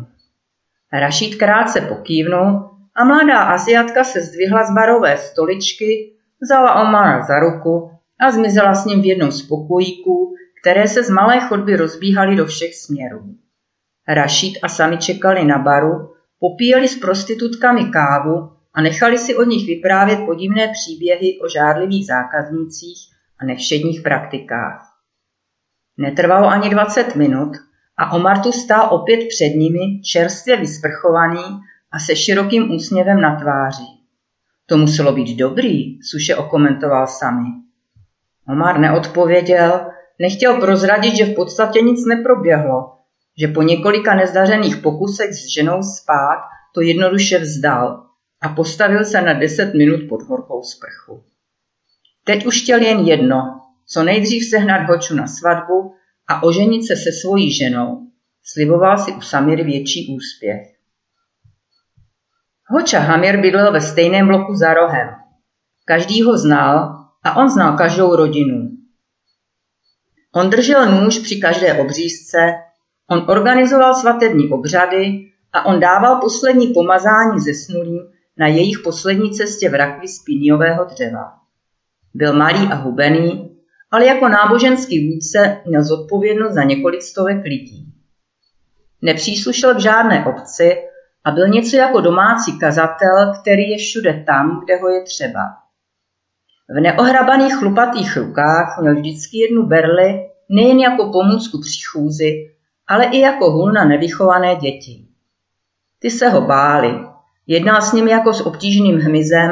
Rašít 0.93 1.35
krátce 1.35 1.81
pokývnul 1.81 2.69
a 2.95 3.03
mladá 3.03 3.43
Asiatka 3.43 4.03
se 4.03 4.21
zdvihla 4.21 4.63
z 4.63 4.73
barové 4.75 5.17
stoličky, 5.17 6.13
vzala 6.41 6.81
Omara 6.81 7.23
za 7.23 7.39
ruku 7.39 7.91
a 8.19 8.31
zmizela 8.31 8.73
s 8.73 8.85
ním 8.85 9.01
v 9.01 9.05
jednom 9.05 9.31
z 9.31 9.47
pokojíků, 9.47 10.35
které 10.61 10.87
se 10.87 11.03
z 11.03 11.09
malé 11.09 11.39
chodby 11.39 11.75
rozbíhaly 11.75 12.35
do 12.35 12.45
všech 12.45 12.75
směrů. 12.75 13.35
Rašid 14.07 14.53
a 14.63 14.69
sami 14.69 14.97
čekali 14.97 15.45
na 15.45 15.57
baru, 15.57 16.13
popíjeli 16.39 16.87
s 16.87 16.99
prostitutkami 16.99 17.85
kávu 17.85 18.51
a 18.73 18.81
nechali 18.81 19.17
si 19.17 19.35
od 19.35 19.43
nich 19.43 19.67
vyprávět 19.67 20.19
podivné 20.25 20.67
příběhy 20.67 21.39
o 21.39 21.49
žárlivých 21.49 22.05
zákaznících 22.05 22.97
a 23.39 23.45
nevšedních 23.45 24.01
praktikách. 24.01 24.87
Netrvalo 25.97 26.47
ani 26.47 26.69
20 26.69 27.15
minut 27.15 27.57
a 27.97 28.11
Omar 28.11 28.39
tu 28.39 28.51
stál 28.51 28.87
opět 28.91 29.27
před 29.27 29.49
nimi, 29.49 30.01
čerstvě 30.01 30.57
vysprchovaný 30.57 31.59
a 31.91 31.99
se 31.99 32.15
širokým 32.15 32.71
úsměvem 32.71 33.21
na 33.21 33.35
tváři. 33.35 33.83
To 34.65 34.77
muselo 34.77 35.11
být 35.11 35.37
dobrý, 35.37 36.03
suše 36.03 36.35
okomentoval 36.35 37.07
sami. 37.07 37.47
Omar 38.47 38.79
neodpověděl, 38.79 39.90
nechtěl 40.21 40.59
prozradit, 40.59 41.15
že 41.15 41.25
v 41.25 41.35
podstatě 41.35 41.81
nic 41.81 42.05
neproběhlo, 42.05 42.91
že 43.37 43.47
po 43.47 43.61
několika 43.61 44.15
nezdařených 44.15 44.77
pokusech 44.77 45.33
s 45.33 45.53
ženou 45.55 45.83
spát 45.83 46.41
to 46.73 46.81
jednoduše 46.81 47.39
vzdal 47.39 48.05
a 48.41 48.49
postavil 48.49 49.05
se 49.05 49.21
na 49.21 49.33
deset 49.33 49.73
minut 49.73 49.99
pod 50.09 50.21
horkou 50.21 50.63
sprchu. 50.63 51.23
Teď 52.23 52.45
už 52.45 52.61
chtěl 52.61 52.81
jen 52.81 52.99
jedno, 52.99 53.61
co 53.87 54.03
nejdřív 54.03 54.49
sehnat 54.49 54.89
Hoču 54.89 55.15
na 55.15 55.27
svatbu 55.27 55.95
a 56.27 56.43
oženit 56.43 56.87
se 56.87 56.95
se 56.95 57.11
svojí 57.21 57.53
ženou. 57.53 58.07
Sliboval 58.43 58.97
si 58.97 59.11
u 59.11 59.21
Samiry 59.21 59.63
větší 59.63 60.15
úspěch. 60.15 60.61
Hoča 62.67 62.99
Hamir 62.99 63.41
bydlel 63.41 63.71
ve 63.71 63.81
stejném 63.81 64.27
bloku 64.27 64.55
za 64.55 64.73
rohem. 64.73 65.07
Každý 65.85 66.23
ho 66.23 66.37
znal 66.37 66.95
a 67.23 67.37
on 67.37 67.49
znal 67.49 67.77
každou 67.77 68.15
rodinu. 68.15 68.80
On 70.35 70.50
držel 70.50 70.91
nůž 70.91 71.19
při 71.19 71.39
každé 71.39 71.73
obřízce, 71.73 72.38
on 73.09 73.25
organizoval 73.27 73.95
svatební 73.95 74.50
obřady 74.50 75.31
a 75.53 75.65
on 75.65 75.79
dával 75.79 76.21
poslední 76.21 76.67
pomazání 76.67 77.39
zesnulým 77.39 78.00
na 78.38 78.47
jejich 78.47 78.79
poslední 78.83 79.31
cestě 79.31 79.69
v 79.69 79.73
rakvi 79.73 80.07
z 80.07 80.23
píniového 80.23 80.85
dřeva. 80.85 81.33
Byl 82.13 82.33
malý 82.33 82.67
a 82.71 82.75
hubený, 82.75 83.57
ale 83.91 84.05
jako 84.05 84.27
náboženský 84.27 85.13
vůdce 85.13 85.61
měl 85.65 85.83
zodpovědnost 85.83 86.53
za 86.53 86.63
několik 86.63 87.01
stovek 87.01 87.43
lidí. 87.43 87.93
Nepříslušel 89.01 89.75
k 89.75 89.79
žádné 89.79 90.25
obci 90.25 90.77
a 91.23 91.31
byl 91.31 91.47
něco 91.47 91.75
jako 91.75 92.01
domácí 92.01 92.59
kazatel, 92.59 93.33
který 93.41 93.69
je 93.69 93.77
všude 93.77 94.23
tam, 94.27 94.61
kde 94.65 94.77
ho 94.77 94.89
je 94.89 95.03
třeba. 95.03 95.60
V 96.75 96.81
neohrabaných 96.81 97.55
chlupatých 97.55 98.17
rukách 98.17 98.77
měl 98.81 98.95
vždycky 98.95 99.37
jednu 99.37 99.65
berli 99.65 100.29
nejen 100.49 100.79
jako 100.79 101.11
pomůcku 101.11 101.59
při 101.61 101.81
chůzi, 101.91 102.33
ale 102.87 103.05
i 103.05 103.19
jako 103.19 103.51
hůl 103.51 103.71
na 103.71 103.85
nevychované 103.85 104.55
děti. 104.55 105.05
Ty 105.99 106.11
se 106.11 106.29
ho 106.29 106.41
báli, 106.41 106.99
jednal 107.47 107.81
s 107.81 107.93
nimi 107.93 108.11
jako 108.11 108.33
s 108.33 108.45
obtížným 108.45 108.99
hmyzem, 108.99 109.51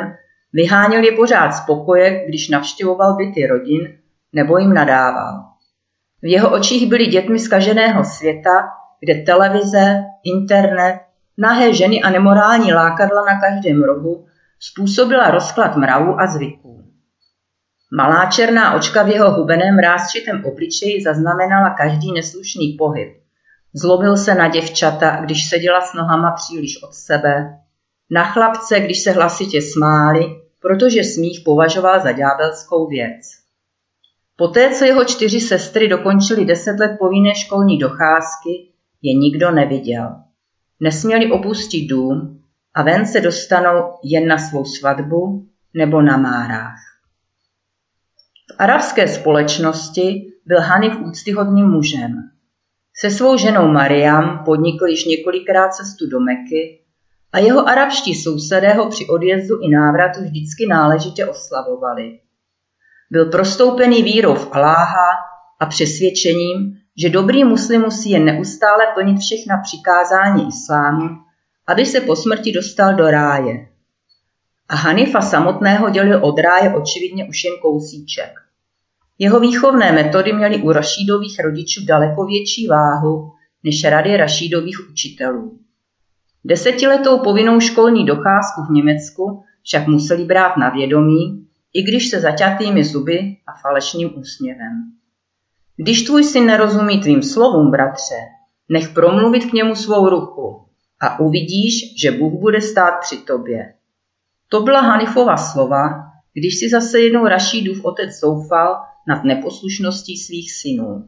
vyháněl 0.54 1.04
je 1.04 1.12
pořád 1.12 1.52
z 1.52 1.66
pokoje, 1.66 2.26
když 2.28 2.50
navštěvoval 2.50 3.16
byty 3.16 3.48
rodin 3.48 3.88
nebo 4.34 4.58
jim 4.58 4.74
nadával. 4.74 5.34
V 6.22 6.32
jeho 6.32 6.52
očích 6.52 6.90
byli 6.90 7.06
dětmi 7.06 7.40
zkaženého 7.40 8.04
světa, 8.04 8.68
kde 9.00 9.16
televize, 9.16 10.04
internet, 10.24 11.00
nahé 11.38 11.74
ženy 11.74 12.02
a 12.02 12.10
nemorální 12.10 12.74
lákadla 12.74 13.26
na 13.26 13.40
každém 13.40 13.84
rohu 13.84 14.26
způsobila 14.60 15.32
rozklad 15.32 15.76
mravů 15.76 16.22
a 16.22 16.28
zvyků. 16.28 16.79
Malá 17.92 18.26
černá 18.26 18.74
očka 18.74 19.04
v 19.04 19.08
jeho 19.08 19.32
hubeném 19.32 19.80
rázčitém 19.80 20.46
obličeji 20.46 21.04
zaznamenala 21.04 21.70
každý 21.70 22.12
neslušný 22.12 22.76
pohyb. 22.78 23.10
Zlobil 23.74 24.18
se 24.18 24.36
na 24.36 24.48
děvčata, 24.48 25.22
když 25.22 25.50
seděla 25.50 25.82
s 25.82 25.94
nohama 25.94 26.32
příliš 26.32 26.84
od 26.84 26.94
sebe, 26.94 27.60
na 28.12 28.24
chlapce, 28.24 28.80
když 28.80 29.00
se 29.00 29.12
hlasitě 29.12 29.62
smáli, 29.62 30.26
protože 30.62 31.04
smích 31.04 31.42
považoval 31.46 32.00
za 32.00 32.12
ďábelskou 32.12 32.88
věc. 32.88 33.22
Poté, 34.36 34.70
co 34.70 34.86
jeho 34.86 35.06
čtyři 35.06 35.40
sestry 35.40 35.88
dokončily 35.88 36.46
deset 36.46 36.80
let 36.80 36.96
povinné 37.00 37.36
školní 37.36 37.78
docházky, 37.78 38.50
je 39.02 39.14
nikdo 39.14 39.52
neviděl. 39.52 40.16
Nesměli 40.80 41.32
opustit 41.32 41.90
dům 41.90 42.44
a 42.74 42.84
ven 42.84 43.06
se 43.06 43.22
dostanou 43.22 43.94
jen 44.04 44.28
na 44.28 44.38
svou 44.38 44.66
svatbu 44.66 45.48
nebo 45.74 46.02
na 46.02 46.18
márách. 46.18 46.89
Arabské 48.60 49.08
společnosti 49.08 50.34
byl 50.46 50.62
Hanif 50.62 51.00
úctyhodným 51.00 51.66
mužem. 51.66 52.30
Se 52.96 53.12
svou 53.12 53.38
ženou 53.38 53.68
Mariam 53.68 54.42
podnikl 54.46 54.86
již 54.86 55.06
několikrát 55.06 55.74
cestu 55.74 56.10
do 56.10 56.20
Meky 56.20 56.82
a 57.34 57.40
jeho 57.40 57.68
arabští 57.68 58.16
sousedé 58.16 58.74
ho 58.74 58.90
při 58.90 59.08
odjezdu 59.08 59.56
i 59.62 59.70
návratu 59.70 60.20
vždycky 60.22 60.68
náležitě 60.70 61.26
oslavovali. 61.26 62.20
Byl 63.12 63.26
prostoupený 63.26 64.04
vírou 64.04 64.36
v 64.36 64.50
Aláha 64.52 65.10
a 65.60 65.66
přesvědčením, 65.66 66.78
že 66.98 67.10
dobrý 67.10 67.44
muslim 67.44 67.82
musí 67.82 68.10
jen 68.10 68.26
neustále 68.26 68.88
plnit 68.94 69.18
všechna 69.18 69.58
přikázání 69.64 70.48
islámu, 70.48 71.10
aby 71.68 71.86
se 71.86 72.02
po 72.02 72.16
smrti 72.16 72.52
dostal 72.52 72.96
do 72.96 73.12
ráje. 73.12 73.68
A 74.70 74.76
Hanifa 74.76 75.22
samotného 75.22 75.90
dělil 75.90 76.26
od 76.26 76.40
ráje 76.40 76.76
očividně 76.76 77.26
už 77.30 77.44
jen 77.44 77.54
kousíček. 77.62 78.49
Jeho 79.20 79.40
výchovné 79.40 79.92
metody 79.92 80.34
měly 80.34 80.58
u 80.58 80.72
Rašídových 80.72 81.40
rodičů 81.40 81.86
daleko 81.86 82.26
větší 82.26 82.68
váhu 82.68 83.32
než 83.64 83.84
rady 83.84 84.18
Rašídových 84.18 84.90
učitelů. 84.92 85.60
Desetiletou 86.46 87.20
povinnou 87.20 87.60
školní 87.60 88.06
docházku 88.06 88.62
v 88.70 88.74
Německu 88.74 89.44
však 89.64 89.88
museli 89.88 90.26
brát 90.26 90.58
na 90.58 90.70
vědomí, 90.70 91.48
i 91.74 91.84
když 91.84 92.10
se 92.10 92.20
zaťatými 92.20 92.84
zuby 92.84 93.38
a 93.48 93.62
falešným 93.62 94.20
úsměvem. 94.20 94.92
Když 95.78 96.02
tvůj 96.02 96.24
syn 96.24 96.46
nerozumí 96.46 97.02
tvým 97.02 97.24
slovům, 97.24 97.72
bratře, 97.72 98.16
nech 98.70 98.90
promluvit 98.90 99.46
k 99.46 99.54
němu 99.54 99.76
svou 99.76 100.10
ruku 100.10 100.66
a 101.02 101.20
uvidíš, 101.20 102.02
že 102.02 102.12
Bůh 102.12 102.34
bude 102.40 102.62
stát 102.62 102.94
při 103.02 103.18
tobě. 103.18 103.74
To 104.50 104.62
byla 104.62 104.82
Hanifova 104.82 105.38
slova, 105.38 105.90
když 106.34 106.60
si 106.60 106.70
zase 106.70 107.00
jednou 107.00 107.26
Rašídův 107.26 107.86
otec 107.86 108.20
soufal 108.20 108.76
nad 109.08 109.24
neposlušností 109.24 110.18
svých 110.18 110.52
synů. 110.52 111.08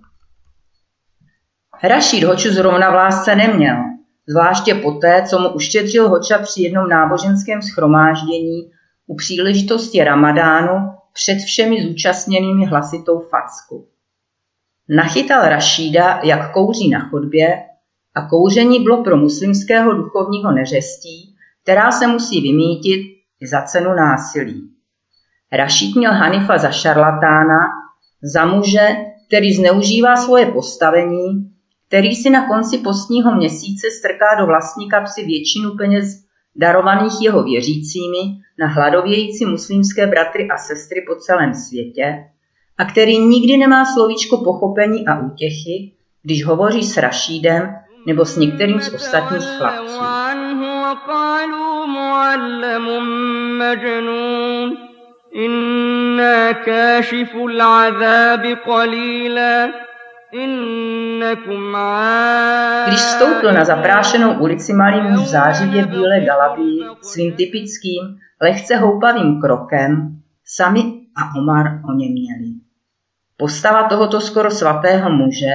Rašíd 1.84 2.24
Hoču 2.24 2.50
zrovna 2.50 2.92
v 2.92 2.94
lásce 2.94 3.36
neměl, 3.36 3.78
zvláště 4.28 4.76
poté, 4.76 5.24
co 5.30 5.40
mu 5.40 5.50
uštědřil 5.50 6.10
Hoča 6.10 6.40
při 6.40 6.62
jednom 6.62 6.90
náboženském 6.90 7.62
schromáždění 7.62 8.72
u 9.08 9.16
příležitosti 9.16 10.04
ramadánu 10.04 10.92
před 11.14 11.36
všemi 11.36 11.88
zúčastněnými 11.88 12.66
hlasitou 12.66 13.20
facku. 13.20 13.88
Nachytal 14.90 15.50
Rašída, 15.50 16.20
jak 16.24 16.54
kouří 16.54 16.90
na 16.90 17.00
chodbě 17.00 17.64
a 18.16 18.22
kouření 18.22 18.84
bylo 18.84 19.04
pro 19.04 19.18
muslimského 19.18 19.94
duchovního 19.94 20.52
neřestí, 20.52 21.36
která 21.64 21.92
se 21.92 22.08
musí 22.08 22.42
vymítit 22.42 23.02
i 23.42 23.48
za 23.48 23.62
cenu 23.62 23.94
násilí. 23.94 24.72
Rašíd 25.52 25.96
měl 25.96 26.14
Hanifa 26.14 26.58
za 26.58 26.72
šarlatána, 26.72 27.81
za 28.24 28.46
muže, 28.46 28.88
který 29.28 29.54
zneužívá 29.54 30.16
svoje 30.16 30.46
postavení, 30.46 31.52
který 31.88 32.16
si 32.16 32.30
na 32.30 32.48
konci 32.48 32.78
postního 32.78 33.36
měsíce 33.36 33.88
strká 34.00 34.26
do 34.40 34.46
vlastní 34.46 34.90
kapsy 34.90 35.26
většinu 35.26 35.72
peněz 35.78 36.24
darovaných 36.56 37.14
jeho 37.22 37.44
věřícími 37.44 38.18
na 38.60 38.68
hladovějící 38.68 39.46
muslimské 39.46 40.08
bratry 40.08 40.48
a 40.48 40.58
sestry 40.58 41.06
po 41.08 41.16
celém 41.16 41.54
světě 41.54 42.24
a 42.78 42.86
který 42.86 43.20
nikdy 43.20 43.58
nemá 43.58 43.86
slovíčko 43.86 44.38
pochopení 44.38 45.08
a 45.08 45.20
útěchy, 45.20 45.92
když 46.24 46.46
hovoří 46.46 46.84
s 46.84 46.98
Rašídem 46.98 47.76
nebo 48.08 48.26
s 48.26 48.38
některým 48.38 48.82
z 48.82 48.94
ostatních 48.94 49.48
chlapců. 49.58 50.02
إنا 55.37 56.53
كاشف 56.53 57.37
العذاب 57.37 58.59
قليلا 58.67 59.87
když 62.87 63.01
vstoupil 63.01 63.53
na 63.53 63.65
zaprášenou 63.65 64.39
ulici 64.39 64.73
malý 64.73 65.01
muž 65.01 65.21
v 65.21 65.27
zářivě 65.27 65.87
bílé 65.87 66.21
galabii 66.21 66.85
svým 67.03 67.33
typickým, 67.33 68.19
lehce 68.43 68.77
houpavým 68.77 69.41
krokem, 69.41 70.19
sami 70.45 70.81
a 71.17 71.39
Omar 71.39 71.67
o 71.89 71.93
něm 71.93 72.13
měli. 72.13 72.53
Postava 73.37 73.83
tohoto 73.83 74.21
skoro 74.21 74.51
svatého 74.51 75.11
muže 75.11 75.55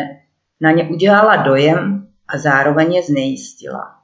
na 0.61 0.71
ně 0.71 0.83
udělala 0.83 1.35
dojem 1.35 2.07
a 2.27 2.37
zároveň 2.37 2.93
je 2.93 3.03
znejistila. 3.03 3.95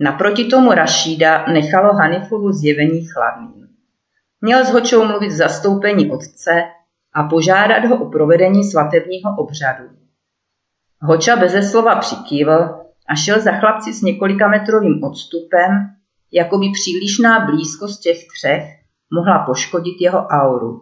Naproti 0.00 0.44
tomu 0.44 0.72
Rašída 0.72 1.46
nechalo 1.46 1.94
Hanifovu 1.94 2.52
zjevení 2.52 3.06
chladným. 3.06 3.61
Měl 4.45 4.65
s 4.65 4.69
Hočou 4.69 5.05
mluvit 5.05 5.27
v 5.27 5.37
zastoupení 5.37 6.11
otce 6.11 6.51
a 7.13 7.23
požádat 7.23 7.85
ho 7.85 8.05
o 8.05 8.09
provedení 8.09 8.63
svatebního 8.63 9.35
obřadu. 9.37 9.89
Hoča 11.01 11.35
beze 11.35 11.61
slova 11.61 11.95
přikývl 11.95 12.53
a 13.09 13.15
šel 13.15 13.41
za 13.41 13.51
chlapci 13.51 13.93
s 13.93 14.01
několika 14.01 14.47
metrovým 14.47 15.03
odstupem, 15.03 15.95
jako 16.31 16.57
by 16.57 16.65
přílišná 16.73 17.45
blízkost 17.45 18.01
těch 18.01 18.17
třech 18.27 18.63
mohla 19.13 19.39
poškodit 19.39 20.01
jeho 20.01 20.27
auru. 20.27 20.81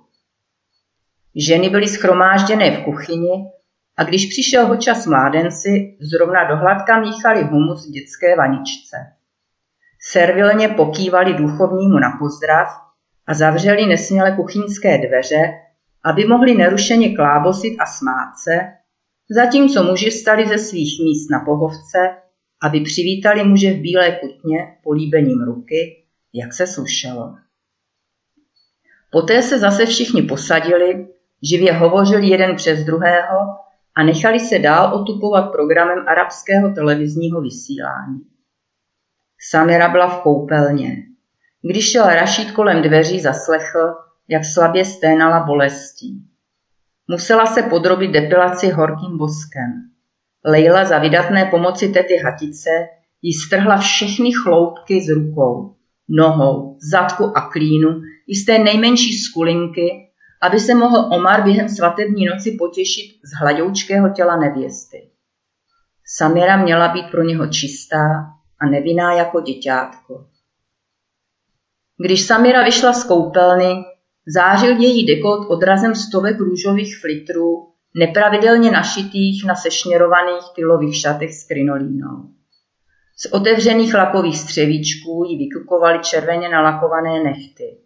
Ženy 1.36 1.70
byly 1.70 1.88
schromážděné 1.88 2.72
v 2.72 2.84
kuchyni 2.84 3.52
a 3.98 4.04
když 4.04 4.26
přišel 4.26 4.68
Hoča 4.68 4.94
s 4.94 5.08
mládenci, 5.08 5.98
zrovna 6.00 6.44
dohladka 6.44 7.00
míchali 7.00 7.44
humus 7.44 7.88
v 7.88 7.92
dětské 7.92 8.36
vaničce. 8.36 8.98
Servilně 10.00 10.68
pokývali 10.70 11.34
duchovnímu 11.34 12.00
na 12.00 12.18
pozdrav 12.20 12.91
a 13.32 13.34
zavřeli 13.34 13.86
nesměle 13.86 14.32
kuchyňské 14.36 14.98
dveře, 14.98 15.54
aby 16.04 16.26
mohli 16.26 16.56
nerušeně 16.56 17.16
klábosit 17.16 17.78
a 17.80 17.86
smát 17.86 18.34
se, 18.44 18.52
zatímco 19.30 19.84
muži 19.84 20.12
stali 20.12 20.48
ze 20.48 20.58
svých 20.58 21.00
míst 21.04 21.30
na 21.30 21.40
pohovce, 21.40 21.98
aby 22.64 22.82
přivítali 22.82 23.44
muže 23.44 23.72
v 23.72 23.82
bílé 23.82 24.12
kutně 24.12 24.78
políbením 24.84 25.44
ruky, 25.44 26.04
jak 26.34 26.54
se 26.54 26.68
slušelo. 26.68 27.36
Poté 29.12 29.42
se 29.42 29.60
zase 29.60 29.86
všichni 29.86 30.22
posadili, 30.22 31.08
živě 31.44 31.74
hovořili 31.74 32.28
jeden 32.28 32.56
přes 32.56 32.84
druhého 32.84 33.40
a 33.96 34.04
nechali 34.04 34.40
se 34.40 34.60
dál 34.60 34.96
otupovat 34.96 35.52
programem 35.52 36.06
arabského 36.08 36.74
televizního 36.74 37.42
vysílání. 37.42 38.22
Samira 39.50 39.90
byla 39.90 40.08
v 40.08 40.22
koupelně. 40.22 41.11
Když 41.64 41.92
šel 41.92 42.06
Rašít 42.06 42.52
kolem 42.52 42.82
dveří, 42.82 43.20
zaslechl, 43.20 43.96
jak 44.28 44.46
slabě 44.46 44.86
sténala 44.86 45.44
bolestí. 45.44 46.26
Musela 47.08 47.46
se 47.46 47.64
podrobit 47.64 48.12
depilaci 48.12 48.70
horkým 48.70 49.18
boskem. 49.18 49.72
Lejla 50.46 50.86
za 50.86 51.00
vydatné 51.00 51.46
pomoci 51.46 51.90
tety 51.90 52.18
Hatice 52.18 52.70
jí 53.22 53.34
strhla 53.34 53.78
všechny 53.78 54.32
chloupky 54.44 55.02
z 55.02 55.10
rukou, 55.10 55.76
nohou, 56.10 56.78
zadku 56.92 57.38
a 57.38 57.42
klínu 57.42 58.02
i 58.28 58.36
z 58.36 58.46
té 58.46 58.60
nejmenší 58.60 59.14
skulinky, 59.14 60.08
aby 60.42 60.60
se 60.60 60.76
mohl 60.76 61.10
Omar 61.14 61.44
během 61.44 61.70
svatební 61.70 62.26
noci 62.26 62.52
potěšit 62.52 63.20
z 63.24 63.40
hladoučkého 63.40 64.10
těla 64.10 64.38
nevěsty. 64.38 65.10
Samira 66.06 66.58
měla 66.58 66.88
být 66.88 67.12
pro 67.12 67.24
něho 67.24 67.48
čistá 67.48 68.26
a 68.60 68.66
nevinná 68.66 69.14
jako 69.14 69.42
děťátko. 69.42 70.26
Když 72.06 72.22
Samira 72.22 72.64
vyšla 72.64 72.94
z 72.94 73.04
koupelny, 73.04 73.84
Zářil 74.28 74.82
její 74.82 75.06
dekolt 75.06 75.50
odrazem 75.50 75.96
stovek 75.96 76.40
růžových 76.40 76.98
flitrů, 77.02 77.68
nepravidelně 77.96 78.72
našitých 78.72 79.46
na 79.46 79.56
sešněrovaných 79.56 80.44
tylových 80.56 80.96
šatech 80.96 81.34
s 81.34 81.48
krinolínou. 81.48 82.30
Z 83.18 83.32
otevřených 83.32 83.94
lakových 83.94 84.38
střevíčků 84.38 85.24
jí 85.28 85.38
vykukovaly 85.38 86.00
červeně 86.00 86.50
nalakované 86.50 87.24
nechty. 87.24 87.78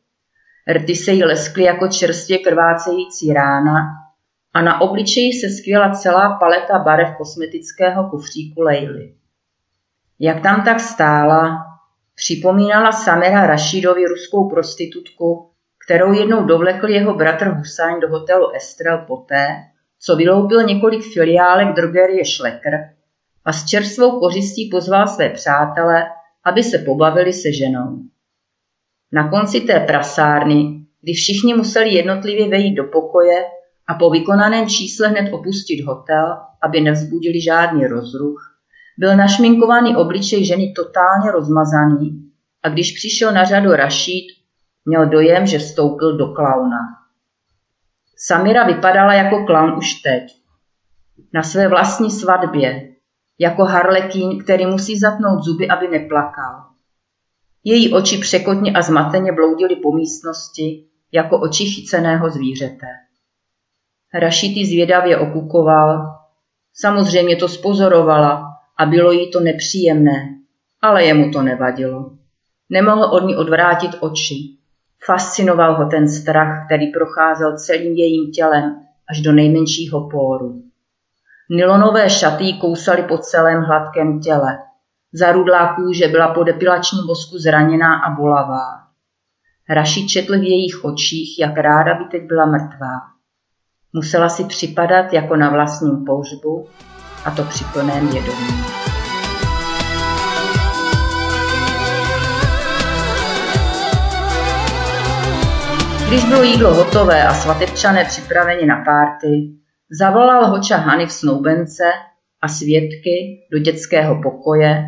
Rty 0.74 0.96
se 0.96 1.12
jí 1.12 1.24
leskly 1.24 1.64
jako 1.64 1.88
čerstvě 1.88 2.38
krvácející 2.38 3.34
rána 3.34 3.80
a 4.54 4.62
na 4.62 4.82
obličeji 4.82 5.34
se 5.34 5.50
skvěla 5.50 5.92
celá 5.92 6.38
paleta 6.40 6.80
barev 6.80 7.18
kosmetického 7.18 8.10
kufříku 8.10 8.62
Lejly. 8.62 9.14
Jak 10.20 10.44
tam 10.44 10.64
tak 10.64 10.80
stála, 10.80 11.75
připomínala 12.16 12.92
Samira 12.92 13.48
Rašidovi 13.48 14.06
ruskou 14.06 14.50
prostitutku, 14.50 15.50
kterou 15.86 16.14
jednou 16.14 16.46
dovlekl 16.46 16.90
jeho 16.90 17.14
bratr 17.14 17.48
Husain 17.48 18.00
do 18.00 18.10
hotelu 18.10 18.52
Estrel 18.56 18.98
poté, 19.08 19.48
co 20.00 20.16
vyloupil 20.16 20.64
několik 20.64 21.14
filiálek 21.14 21.76
drogerie 21.76 22.26
Schlecker 22.26 22.74
a 23.46 23.54
s 23.54 23.66
čerstvou 23.66 24.20
kořistí 24.20 24.70
pozval 24.70 25.08
své 25.08 25.30
přátele, 25.30 26.04
aby 26.44 26.64
se 26.64 26.78
pobavili 26.78 27.34
se 27.34 27.54
ženou. 27.54 27.98
Na 29.12 29.30
konci 29.30 29.62
té 29.62 29.80
prasárny, 29.80 30.86
kdy 31.02 31.14
všichni 31.14 31.54
museli 31.54 31.94
jednotlivě 31.94 32.50
vejít 32.50 32.76
do 32.76 32.84
pokoje 32.84 33.46
a 33.88 33.94
po 33.94 34.10
vykonaném 34.10 34.68
čísle 34.68 35.08
hned 35.08 35.34
opustit 35.34 35.86
hotel, 35.86 36.38
aby 36.62 36.82
nevzbudili 36.82 37.42
žádný 37.42 37.88
rozruch, 37.88 38.55
byl 38.98 39.18
našminkovaný 39.18 39.96
obličej 39.96 40.46
ženy 40.46 40.74
totálně 40.76 41.32
rozmazaný 41.32 42.32
a 42.64 42.70
když 42.70 42.92
přišel 42.92 43.34
na 43.34 43.44
řadu 43.44 43.72
Rašít, 43.72 44.26
měl 44.86 45.10
dojem, 45.10 45.46
že 45.48 45.60
vstoupil 45.60 46.18
do 46.18 46.28
klauna. 46.28 46.78
Samira 48.18 48.64
vypadala 48.64 49.14
jako 49.14 49.46
klaun 49.46 49.78
už 49.78 49.94
teď. 49.94 50.24
Na 51.34 51.44
své 51.44 51.68
vlastní 51.68 52.12
svatbě, 52.12 52.90
jako 53.40 53.64
harlekín, 53.64 54.44
který 54.44 54.66
musí 54.66 55.00
zatnout 55.00 55.44
zuby, 55.44 55.68
aby 55.68 55.88
neplakal. 55.88 56.64
Její 57.64 57.94
oči 57.94 58.18
překotně 58.18 58.72
a 58.74 58.82
zmateně 58.82 59.32
bloudily 59.32 59.76
po 59.76 59.92
místnosti, 59.92 60.86
jako 61.12 61.40
oči 61.40 61.66
chyceného 61.66 62.30
zvířete. 62.30 62.88
Rašity 64.14 64.66
zvědavě 64.66 65.18
okukoval. 65.18 66.16
Samozřejmě 66.74 67.36
to 67.36 67.48
spozorovala 67.48 68.55
a 68.78 68.86
bylo 68.86 69.12
jí 69.12 69.32
to 69.32 69.40
nepříjemné, 69.40 70.36
ale 70.82 71.04
jemu 71.04 71.32
to 71.32 71.42
nevadilo. 71.42 72.12
Nemohl 72.70 73.04
od 73.04 73.24
ní 73.24 73.36
odvrátit 73.36 73.92
oči. 74.00 74.36
Fascinoval 75.06 75.76
ho 75.76 75.90
ten 75.90 76.08
strach, 76.08 76.66
který 76.66 76.92
procházel 76.92 77.58
celým 77.58 77.94
jejím 77.94 78.32
tělem 78.32 78.76
až 79.10 79.22
do 79.22 79.32
nejmenšího 79.32 80.10
póru. 80.10 80.62
Nylonové 81.50 82.10
šaty 82.10 82.54
kousaly 82.54 83.04
po 83.04 83.18
celém 83.18 83.62
hladkém 83.62 84.20
těle. 84.20 84.58
Zarudlá 85.14 85.76
kůže 85.76 86.08
byla 86.08 86.34
po 86.34 86.44
depilačním 86.44 87.08
vosku 87.08 87.38
zraněná 87.38 87.96
a 87.96 88.16
bolavá. 88.16 88.86
Raši 89.70 90.08
četl 90.08 90.40
v 90.40 90.44
jejich 90.44 90.86
očích, 90.86 91.40
jak 91.40 91.58
ráda 91.58 91.94
by 91.94 92.06
teď 92.12 92.24
byla 92.28 92.46
mrtvá. 92.46 93.02
Musela 93.94 94.30
si 94.30 94.46
připadat 94.46 95.14
jako 95.14 95.36
na 95.36 95.50
vlastním 95.50 96.06
pohřbu 96.06 96.68
a 97.26 97.32
to 97.32 97.44
při 97.44 97.64
plném 97.74 98.08
vědomí. 98.08 98.76
Když 106.08 106.26
bylo 106.26 106.44
jídlo 106.44 106.74
hotové 106.74 107.24
a 107.24 107.34
svatebčané 107.34 108.06
připraveni 108.06 108.66
na 108.66 108.84
párty, 108.86 109.28
zavolal 110.00 110.48
hoča 110.48 110.78
Hany 110.78 111.06
v 111.06 111.12
snoubence 111.12 111.84
a 112.42 112.48
svědky 112.48 113.48
do 113.52 113.60
dětského 113.60 114.22
pokoje, 114.24 114.84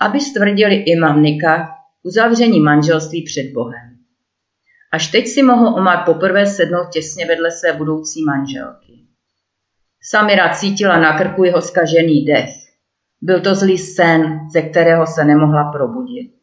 aby 0.00 0.20
stvrdili 0.20 0.74
imam 0.74 1.22
Nika 1.22 1.68
uzavření 2.02 2.60
manželství 2.60 3.24
před 3.24 3.52
Bohem. 3.54 3.96
Až 4.92 5.06
teď 5.06 5.28
si 5.28 5.42
mohl 5.42 5.68
Omar 5.68 6.04
poprvé 6.04 6.46
sednout 6.46 6.88
těsně 6.92 7.26
vedle 7.26 7.50
své 7.50 7.72
budoucí 7.72 8.24
manželky. 8.24 9.03
Samira 10.06 10.48
cítila 10.48 11.00
na 11.00 11.18
krku 11.18 11.44
jeho 11.44 11.62
skažený 11.62 12.24
dech. 12.24 12.50
Byl 13.22 13.40
to 13.40 13.54
zlý 13.54 13.78
sen, 13.78 14.40
ze 14.52 14.62
kterého 14.62 15.06
se 15.06 15.24
nemohla 15.24 15.72
probudit. 15.72 16.34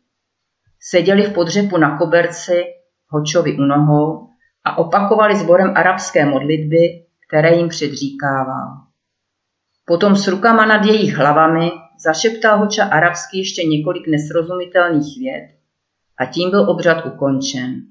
Seděli 0.80 1.24
v 1.24 1.34
podřepu 1.34 1.78
na 1.78 1.97
koberci, 1.97 2.63
hočovi 3.08 3.58
u 3.58 3.62
nohou 3.62 4.28
a 4.63 4.78
opakovali 4.78 5.36
sborem 5.36 5.74
arabské 5.76 6.26
modlitby, 6.26 7.06
které 7.28 7.56
jim 7.56 7.67
předříkával. 7.69 8.67
Potom 9.86 10.15
s 10.15 10.28
rukama 10.28 10.65
nad 10.65 10.86
jejich 10.86 11.15
hlavami 11.15 11.71
zašeptal 12.06 12.58
hoča 12.58 12.86
arabsky 12.86 13.38
ještě 13.38 13.63
několik 13.63 14.08
nesrozumitelných 14.08 15.19
věd 15.19 15.50
a 16.17 16.26
tím 16.26 16.50
byl 16.50 16.69
obřad 16.69 17.06
ukončen. 17.06 17.82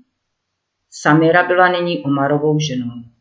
Samira 0.91 1.47
byla 1.47 1.69
nyní 1.69 2.05
Omarovou 2.05 2.59
ženou. 2.59 3.20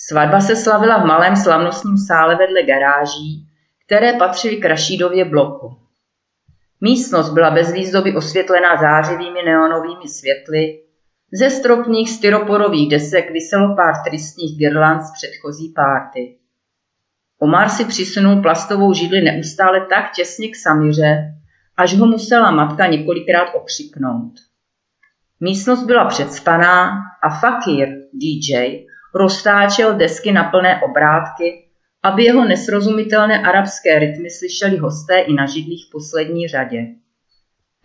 Svatba 0.00 0.40
se 0.40 0.56
slavila 0.56 0.98
v 0.98 1.06
malém 1.06 1.36
slavnostním 1.36 1.96
sále 1.96 2.36
vedle 2.36 2.62
garáží, 2.62 3.46
které 3.86 4.12
patřily 4.12 4.56
k 4.56 4.64
Rašídově 4.64 5.24
bloku. 5.24 5.76
Místnost 6.80 7.30
byla 7.30 7.50
bez 7.50 7.72
výzdoby 7.72 8.16
osvětlená 8.16 8.76
zářivými 8.76 9.42
neonovými 9.42 10.08
světly, 10.08 10.80
ze 11.32 11.50
stropních 11.50 12.10
styroporových 12.10 12.90
desek 12.90 13.30
vyselo 13.30 13.76
pár 13.76 13.94
tristních 14.04 14.58
girland 14.58 15.02
z 15.02 15.12
předchozí 15.12 15.72
párty. 15.76 16.38
Omar 17.38 17.68
si 17.68 17.84
přisunul 17.84 18.42
plastovou 18.42 18.92
židli 18.92 19.20
neustále 19.20 19.86
tak 19.86 20.12
těsně 20.12 20.48
k 20.48 20.56
Samiře, 20.56 21.34
až 21.76 21.94
ho 21.94 22.06
musela 22.06 22.50
matka 22.50 22.86
několikrát 22.86 23.54
okřiknout. 23.54 24.32
Místnost 25.40 25.82
byla 25.82 26.04
předspaná 26.04 26.90
a 27.22 27.40
Fakir, 27.40 27.88
DJ, 28.12 28.87
roztáčel 29.14 29.94
desky 29.94 30.32
na 30.32 30.44
plné 30.44 30.80
obrátky, 30.82 31.64
aby 32.02 32.24
jeho 32.24 32.44
nesrozumitelné 32.44 33.42
arabské 33.42 33.98
rytmy 33.98 34.30
slyšeli 34.30 34.76
hosté 34.76 35.18
i 35.18 35.32
na 35.32 35.46
židlích 35.46 35.86
v 35.88 35.92
poslední 35.92 36.48
řadě. 36.48 36.86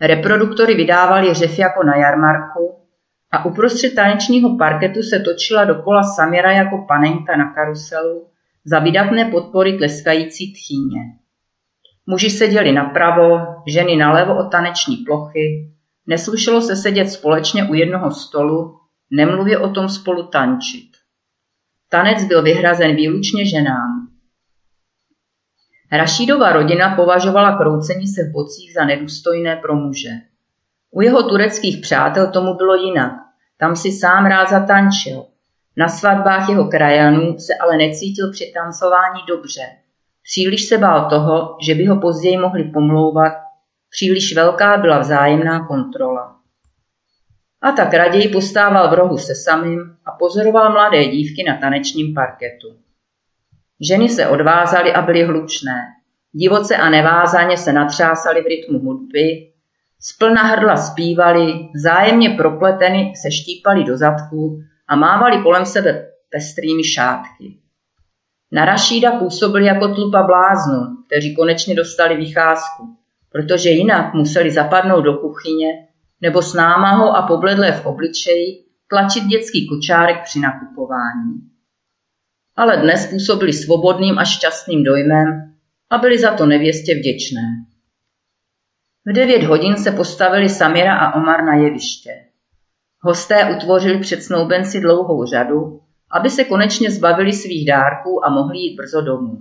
Reproduktory 0.00 0.74
vydávali 0.74 1.34
řev 1.34 1.58
jako 1.58 1.82
na 1.82 1.96
jarmarku 1.96 2.74
a 3.30 3.44
uprostřed 3.44 3.94
tanečního 3.94 4.58
parketu 4.58 5.02
se 5.02 5.18
točila 5.18 5.64
dokola 5.64 6.02
Samira 6.02 6.52
jako 6.52 6.84
panenka 6.88 7.36
na 7.36 7.54
karuselu 7.54 8.26
za 8.64 8.78
vydatné 8.78 9.24
podpory 9.24 9.72
tleskající 9.72 10.52
tchýně. 10.52 11.00
Muži 12.06 12.30
seděli 12.30 12.72
napravo, 12.72 13.40
ženy 13.66 13.96
nalevo 13.96 14.38
od 14.38 14.50
taneční 14.50 14.96
plochy, 14.96 15.70
neslušelo 16.06 16.60
se 16.60 16.76
sedět 16.76 17.08
společně 17.08 17.64
u 17.64 17.74
jednoho 17.74 18.10
stolu, 18.10 18.78
nemluvě 19.10 19.58
o 19.58 19.68
tom 19.68 19.88
spolu 19.88 20.22
tančit. 20.22 20.90
Tanec 21.94 22.24
byl 22.24 22.42
vyhrazen 22.42 22.96
výlučně 22.96 23.46
ženám. 23.46 24.08
Rašídova 25.92 26.52
rodina 26.52 26.96
považovala 26.96 27.56
kroucení 27.56 28.06
se 28.06 28.22
v 28.24 28.32
bocích 28.32 28.72
za 28.72 28.84
nedůstojné 28.84 29.56
pro 29.56 29.74
muže. 29.76 30.10
U 30.90 31.00
jeho 31.00 31.22
tureckých 31.22 31.80
přátel 31.80 32.30
tomu 32.30 32.54
bylo 32.54 32.74
jinak. 32.74 33.12
Tam 33.58 33.76
si 33.76 33.92
sám 33.92 34.26
rád 34.26 34.48
zatančil. 34.48 35.24
Na 35.76 35.88
svatbách 35.88 36.48
jeho 36.48 36.68
krajanů 36.68 37.38
se 37.38 37.54
ale 37.60 37.76
necítil 37.76 38.32
při 38.32 38.52
tancování 38.54 39.20
dobře. 39.28 39.62
Příliš 40.22 40.64
se 40.64 40.78
bál 40.78 41.10
toho, 41.10 41.56
že 41.66 41.74
by 41.74 41.86
ho 41.86 42.00
později 42.00 42.36
mohli 42.36 42.64
pomlouvat, 42.64 43.32
příliš 43.90 44.34
velká 44.36 44.76
byla 44.76 44.98
vzájemná 44.98 45.66
kontrola 45.66 46.43
a 47.64 47.72
tak 47.72 47.94
raději 47.94 48.28
postával 48.28 48.90
v 48.90 48.94
rohu 48.94 49.18
se 49.18 49.34
samým 49.34 49.96
a 50.06 50.10
pozoroval 50.18 50.72
mladé 50.72 51.04
dívky 51.04 51.44
na 51.48 51.56
tanečním 51.56 52.14
parketu. 52.14 52.76
Ženy 53.80 54.08
se 54.08 54.26
odvázaly 54.26 54.92
a 54.92 55.02
byly 55.02 55.24
hlučné. 55.24 55.82
Divoce 56.32 56.76
a 56.76 56.90
nevázaně 56.90 57.56
se 57.56 57.72
natřásaly 57.72 58.42
v 58.42 58.46
rytmu 58.46 58.78
hudby, 58.78 59.50
z 60.00 60.18
plna 60.18 60.42
hrdla 60.42 60.76
zpívali, 60.76 61.68
zájemně 61.74 62.30
propleteny 62.30 63.12
se 63.16 63.30
štípali 63.30 63.84
do 63.84 63.96
zadku 63.96 64.62
a 64.88 64.96
mávali 64.96 65.42
kolem 65.42 65.66
sebe 65.66 66.06
pestrými 66.30 66.84
šátky. 66.84 67.58
Na 68.52 68.64
Rašída 68.64 69.12
působili 69.18 69.66
jako 69.66 69.94
tlupa 69.94 70.22
bláznu, 70.22 70.96
kteří 71.06 71.34
konečně 71.34 71.74
dostali 71.74 72.16
vycházku, 72.16 72.96
protože 73.32 73.70
jinak 73.70 74.14
museli 74.14 74.50
zapadnout 74.50 75.00
do 75.00 75.14
kuchyně 75.14 75.88
nebo 76.24 76.42
s 76.42 76.54
námahou 76.54 77.08
a 77.10 77.22
pobledlé 77.22 77.72
v 77.72 77.86
obličeji 77.86 78.64
tlačit 78.88 79.24
dětský 79.24 79.68
kočárek 79.68 80.24
při 80.24 80.40
nakupování. 80.40 81.34
Ale 82.56 82.76
dnes 82.76 83.06
působili 83.06 83.52
svobodným 83.52 84.18
a 84.18 84.24
šťastným 84.24 84.84
dojmem 84.84 85.54
a 85.90 85.98
byli 85.98 86.18
za 86.18 86.34
to 86.34 86.46
nevěstě 86.46 86.94
vděčné. 86.94 87.42
V 89.06 89.12
devět 89.12 89.42
hodin 89.42 89.76
se 89.76 89.90
postavili 89.90 90.48
Samira 90.48 90.98
a 90.98 91.14
Omar 91.14 91.44
na 91.44 91.54
jeviště. 91.54 92.10
Hosté 93.00 93.56
utvořili 93.56 93.98
před 93.98 94.22
snoubenci 94.22 94.80
dlouhou 94.80 95.26
řadu, 95.26 95.80
aby 96.10 96.30
se 96.30 96.44
konečně 96.44 96.90
zbavili 96.90 97.32
svých 97.32 97.66
dárků 97.66 98.26
a 98.26 98.30
mohli 98.30 98.58
jít 98.58 98.76
brzo 98.76 99.00
domů. 99.00 99.38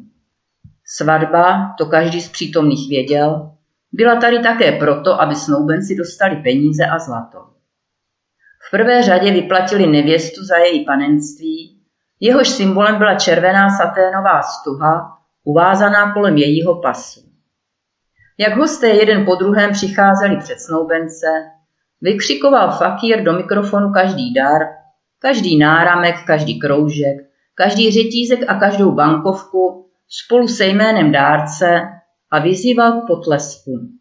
Svatba, 0.86 1.76
to 1.78 1.86
každý 1.86 2.22
z 2.22 2.32
přítomných 2.32 2.90
věděl, 2.90 3.53
byla 3.94 4.16
tady 4.16 4.40
také 4.40 4.72
proto, 4.72 5.22
aby 5.22 5.36
snoubenci 5.36 5.96
dostali 5.96 6.36
peníze 6.36 6.86
a 6.86 7.00
zlato. 7.00 7.40
V 8.68 8.72
prvé 8.72 9.04
řadě 9.04 9.32
vyplatili 9.32 9.88
nevěstu 9.88 10.46
za 10.46 10.58
její 10.58 10.86
panenství, 10.86 11.82
jehož 12.20 12.50
symbolem 12.50 12.98
byla 12.98 13.16
červená 13.16 13.70
saténová 13.70 14.42
stuha, 14.42 15.18
uvázaná 15.44 16.14
kolem 16.14 16.38
jejího 16.38 16.82
pasu. 16.82 17.22
Jak 18.38 18.58
hosté 18.58 18.88
jeden 18.88 19.26
po 19.26 19.36
druhém 19.36 19.72
přicházeli 19.72 20.38
před 20.38 20.60
snoubence, 20.60 21.28
vykřikoval 22.02 22.72
fakír 22.72 23.24
do 23.24 23.34
mikrofonu 23.34 23.92
každý 23.92 24.34
dar, 24.34 24.62
každý 25.20 25.58
náramek, 25.58 26.16
každý 26.26 26.60
kroužek, 26.60 27.18
každý 27.56 27.92
řetízek 27.92 28.40
a 28.48 28.54
každou 28.54 28.92
bankovku 28.92 29.90
spolu 30.08 30.48
se 30.48 30.66
jménem 30.66 31.12
dárce 31.12 31.82
a 32.34 32.40
vyzýval 32.40 33.02
k 33.02 33.08
potleskům. 33.08 34.00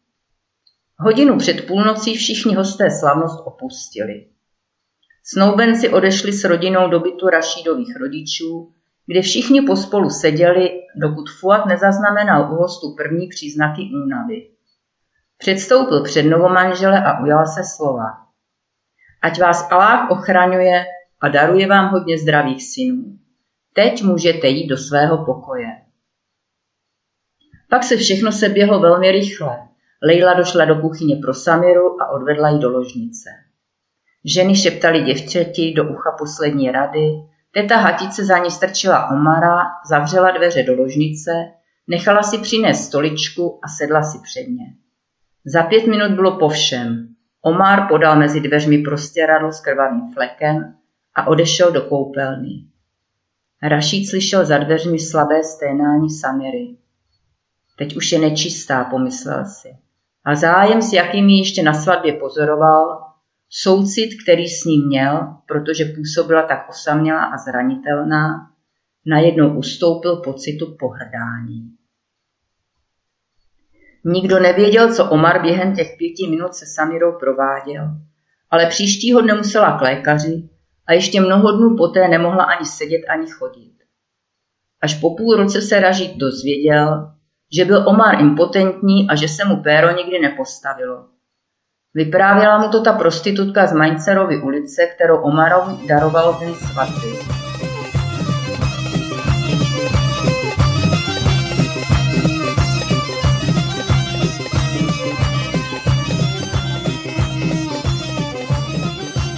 Hodinu 0.98 1.38
před 1.38 1.66
půlnocí 1.66 2.14
všichni 2.14 2.54
hosté 2.54 2.90
slavnost 2.90 3.46
opustili. 3.46 4.26
Snoubenci 5.24 5.88
odešli 5.88 6.32
s 6.32 6.44
rodinou 6.44 6.90
do 6.90 7.00
bytu 7.00 7.26
Rašídových 7.26 7.96
rodičů, 7.96 8.72
kde 9.06 9.22
všichni 9.22 9.62
pospolu 9.62 10.10
seděli, 10.10 10.70
dokud 10.96 11.30
Fuad 11.40 11.66
nezaznamenal 11.66 12.52
u 12.52 12.56
hostů 12.56 12.94
první 12.96 13.28
příznaky 13.28 13.82
únavy. 14.04 14.48
Předstoupil 15.38 16.02
před 16.02 16.22
novomanžele 16.22 17.04
a 17.04 17.22
ujal 17.22 17.46
se 17.46 17.64
slova. 17.76 18.06
Ať 19.22 19.40
vás 19.40 19.68
Aláh 19.70 20.10
ochraňuje 20.10 20.84
a 21.20 21.28
daruje 21.28 21.66
vám 21.66 21.88
hodně 21.88 22.18
zdravých 22.18 22.64
synů. 22.64 23.18
Teď 23.72 24.02
můžete 24.02 24.48
jít 24.48 24.68
do 24.68 24.76
svého 24.76 25.24
pokoje. 25.24 25.82
Pak 27.72 27.84
se 27.84 27.96
všechno 27.96 28.32
seběhlo 28.32 28.80
velmi 28.80 29.12
rychle. 29.12 29.58
Leila 30.02 30.34
došla 30.34 30.64
do 30.64 30.76
kuchyně 30.76 31.16
pro 31.16 31.34
Samiru 31.34 32.02
a 32.02 32.10
odvedla 32.10 32.48
ji 32.48 32.58
do 32.58 32.70
ložnice. 32.70 33.30
Ženy 34.24 34.56
šeptali 34.56 35.02
děvčeti 35.02 35.72
do 35.76 35.84
ucha 35.84 36.10
poslední 36.18 36.70
rady, 36.70 37.12
teta 37.54 37.76
Hatice 37.76 38.24
za 38.24 38.38
ní 38.38 38.50
strčila 38.50 39.10
Omara, 39.10 39.58
zavřela 39.88 40.30
dveře 40.30 40.62
do 40.62 40.74
ložnice, 40.74 41.30
nechala 41.88 42.22
si 42.22 42.38
přinést 42.38 42.84
stoličku 42.84 43.60
a 43.62 43.68
sedla 43.68 44.02
si 44.02 44.18
před 44.18 44.48
ně. 44.48 44.66
Za 45.44 45.62
pět 45.62 45.86
minut 45.86 46.10
bylo 46.10 46.38
po 46.38 46.48
všem. 46.48 47.08
Omar 47.42 47.88
podal 47.88 48.16
mezi 48.16 48.40
dveřmi 48.40 48.78
prostěradlo 48.78 49.52
s 49.52 49.60
krvavým 49.60 50.12
flekem 50.14 50.74
a 51.14 51.26
odešel 51.26 51.72
do 51.72 51.80
koupelny. 51.80 52.64
Rašíd 53.62 54.10
slyšel 54.10 54.44
za 54.44 54.58
dveřmi 54.58 54.98
slabé 54.98 55.44
sténání 55.44 56.10
Samiry. 56.10 56.81
Teď 57.78 57.96
už 57.96 58.12
je 58.12 58.18
nečistá, 58.18 58.84
pomyslel 58.84 59.44
si. 59.44 59.68
A 60.24 60.34
zájem, 60.34 60.82
s 60.82 60.92
jakým 60.92 61.28
ji 61.28 61.38
ještě 61.38 61.62
na 61.62 61.72
svatbě 61.72 62.12
pozoroval, 62.12 63.00
soucit, 63.48 64.10
který 64.22 64.48
s 64.48 64.64
ním 64.64 64.86
měl, 64.86 65.36
protože 65.46 65.84
působila 65.84 66.42
tak 66.42 66.68
osamělá 66.70 67.24
a 67.24 67.38
zranitelná, 67.38 68.50
najednou 69.06 69.58
ustoupil 69.58 70.16
pocitu 70.16 70.76
pohrdání. 70.78 71.76
Nikdo 74.04 74.38
nevěděl, 74.38 74.94
co 74.94 75.10
Omar 75.10 75.42
během 75.42 75.74
těch 75.74 75.94
pěti 75.98 76.26
minut 76.30 76.54
se 76.54 76.66
Samirou 76.66 77.12
prováděl, 77.18 77.88
ale 78.50 78.66
příštího 78.66 79.20
dne 79.20 79.34
musela 79.34 79.78
k 79.78 79.82
lékaři 79.82 80.48
a 80.86 80.92
ještě 80.92 81.20
mnoho 81.20 81.52
dnů 81.52 81.76
poté 81.76 82.08
nemohla 82.08 82.44
ani 82.44 82.66
sedět, 82.66 83.00
ani 83.08 83.30
chodit. 83.30 83.72
Až 84.80 85.00
po 85.00 85.16
půl 85.16 85.36
roce 85.36 85.62
se 85.62 85.80
Ražit 85.80 86.16
dozvěděl, 86.16 87.12
že 87.56 87.64
byl 87.64 87.88
Omar 87.88 88.20
impotentní 88.20 89.08
a 89.08 89.14
že 89.14 89.28
se 89.28 89.44
mu 89.44 89.56
péro 89.56 89.96
nikdy 89.96 90.18
nepostavilo. 90.18 91.04
Vyprávěla 91.94 92.58
mu 92.58 92.68
to 92.68 92.82
ta 92.82 92.92
prostitutka 92.92 93.66
z 93.66 93.72
Maincerovy 93.72 94.42
ulice, 94.42 94.86
kterou 94.86 95.16
Omarovi 95.16 95.86
daroval 95.88 96.38
den 96.40 96.54
svatby. 96.54 97.08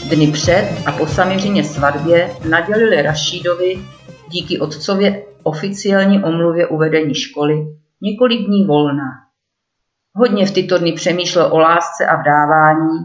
Dny 0.09 0.33
před 0.33 0.83
a 0.87 0.93
po 0.93 1.07
Samiřině 1.07 1.65
svatbě 1.65 2.31
nadělili 2.49 3.03
Rašídovi 3.03 3.79
díky 4.29 4.61
otcově 4.61 5.23
oficiální 5.43 6.25
omluvě 6.25 6.67
uvedení 6.67 7.15
školy 7.15 7.84
několik 8.05 8.47
dní 8.47 8.65
volna. 8.67 9.09
Hodně 10.15 10.47
v 10.47 10.51
tyto 10.51 10.79
dny 10.79 10.93
přemýšlel 10.93 11.53
o 11.53 11.59
lásce 11.59 12.07
a 12.07 12.17
vdávání, 12.17 12.99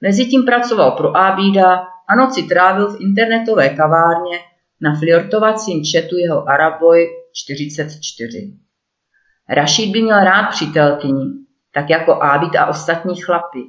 mezitím 0.00 0.44
pracoval 0.44 0.90
pro 0.90 1.16
Ábída 1.16 1.84
a 2.08 2.14
noci 2.16 2.42
trávil 2.42 2.92
v 2.92 3.00
internetové 3.00 3.68
kavárně 3.68 4.38
na 4.80 4.94
flirtovacím 4.98 5.84
četu 5.84 6.16
jeho 6.16 6.48
Araboj 6.48 7.08
44. 7.32 8.58
Rašid 9.48 9.92
by 9.92 10.02
měl 10.02 10.24
rád 10.24 10.50
přítelkyni, 10.50 11.24
tak 11.74 11.90
jako 11.90 12.22
Ábid 12.22 12.56
a 12.56 12.66
ostatní 12.66 13.20
chlapy. 13.20 13.62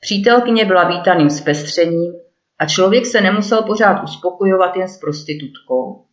Přítelkyně 0.00 0.64
byla 0.64 0.88
vítaným 0.88 1.30
zpestřením 1.30 2.12
a 2.58 2.66
člověk 2.66 3.06
se 3.06 3.20
nemusel 3.20 3.62
pořád 3.62 4.02
uspokojovat 4.02 4.76
jen 4.76 4.88
s 4.88 5.00
prostitutkou. 5.00 6.04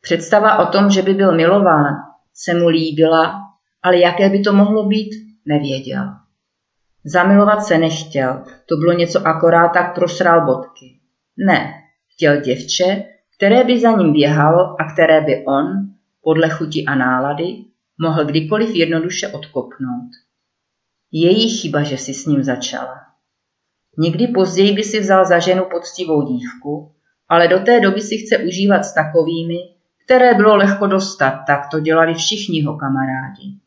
Představa 0.00 0.58
o 0.58 0.66
tom, 0.72 0.90
že 0.90 1.02
by 1.02 1.14
byl 1.14 1.36
milován, 1.36 2.11
se 2.34 2.54
mu 2.54 2.68
líbila, 2.68 3.40
ale 3.82 3.98
jaké 3.98 4.28
by 4.28 4.40
to 4.40 4.52
mohlo 4.52 4.88
být, 4.88 5.10
nevěděl. 5.46 6.04
Zamilovat 7.04 7.64
se 7.64 7.78
nechtěl, 7.78 8.44
to 8.68 8.76
bylo 8.76 8.92
něco 8.92 9.26
akorát 9.26 9.68
tak 9.68 9.94
prosral 9.94 10.46
bodky. 10.46 11.00
Ne, 11.36 11.72
chtěl 12.14 12.40
děvče, 12.40 13.04
které 13.36 13.64
by 13.64 13.80
za 13.80 13.90
ním 13.90 14.12
běhalo 14.12 14.80
a 14.80 14.92
které 14.92 15.20
by 15.20 15.44
on, 15.46 15.66
podle 16.22 16.48
chuti 16.48 16.84
a 16.84 16.94
nálady, 16.94 17.64
mohl 18.00 18.24
kdykoliv 18.24 18.74
jednoduše 18.74 19.28
odkopnout. 19.28 20.10
Její 21.12 21.48
chyba, 21.48 21.82
že 21.82 21.98
si 21.98 22.14
s 22.14 22.26
ním 22.26 22.42
začala. 22.42 23.00
Někdy 23.98 24.26
později 24.26 24.72
by 24.72 24.82
si 24.82 25.00
vzal 25.00 25.24
za 25.24 25.38
ženu 25.38 25.64
poctivou 25.70 26.22
dívku, 26.22 26.94
ale 27.28 27.48
do 27.48 27.58
té 27.58 27.80
doby 27.80 28.00
si 28.00 28.16
chce 28.16 28.38
užívat 28.38 28.84
s 28.84 28.94
takovými, 28.94 29.56
které 30.12 30.34
bylo 30.34 30.56
lehko 30.56 30.86
dostat, 30.86 31.30
tak 31.46 31.68
to 31.70 31.80
dělali 31.80 32.14
všichni 32.14 32.58
jeho 32.58 32.76
kamarádi. 32.76 33.58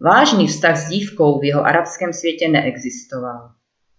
Vážný 0.00 0.46
vztah 0.46 0.76
s 0.76 0.88
dívkou 0.88 1.40
v 1.40 1.44
jeho 1.44 1.66
arabském 1.66 2.12
světě 2.12 2.48
neexistoval. 2.48 3.50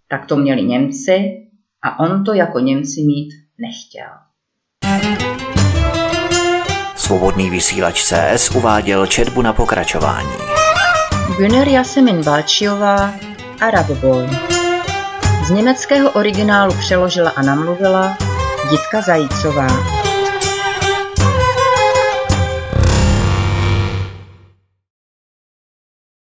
Tak 0.07 0.25
to 0.25 0.35
měli 0.35 0.61
Němci 0.63 1.47
a 1.83 1.99
on 1.99 2.23
to 2.23 2.33
jako 2.33 2.59
Němci 2.59 3.01
mít 3.01 3.33
nechtěl. 3.57 4.09
Svobodný 6.95 7.49
vysílač 7.49 8.03
CS 8.03 8.49
uváděl 8.55 9.07
četbu 9.07 9.41
na 9.41 9.53
pokračování. 9.53 10.31
Güner 11.37 11.67
Jasemin 11.67 12.23
Balčiová, 12.23 13.13
Arab 13.61 13.89
Boy. 13.89 14.27
Z 15.45 15.49
německého 15.49 16.11
originálu 16.11 16.73
přeložila 16.73 17.29
a 17.29 17.41
namluvila 17.41 18.17
Jitka 18.71 19.01
Zajícová. 19.01 20.00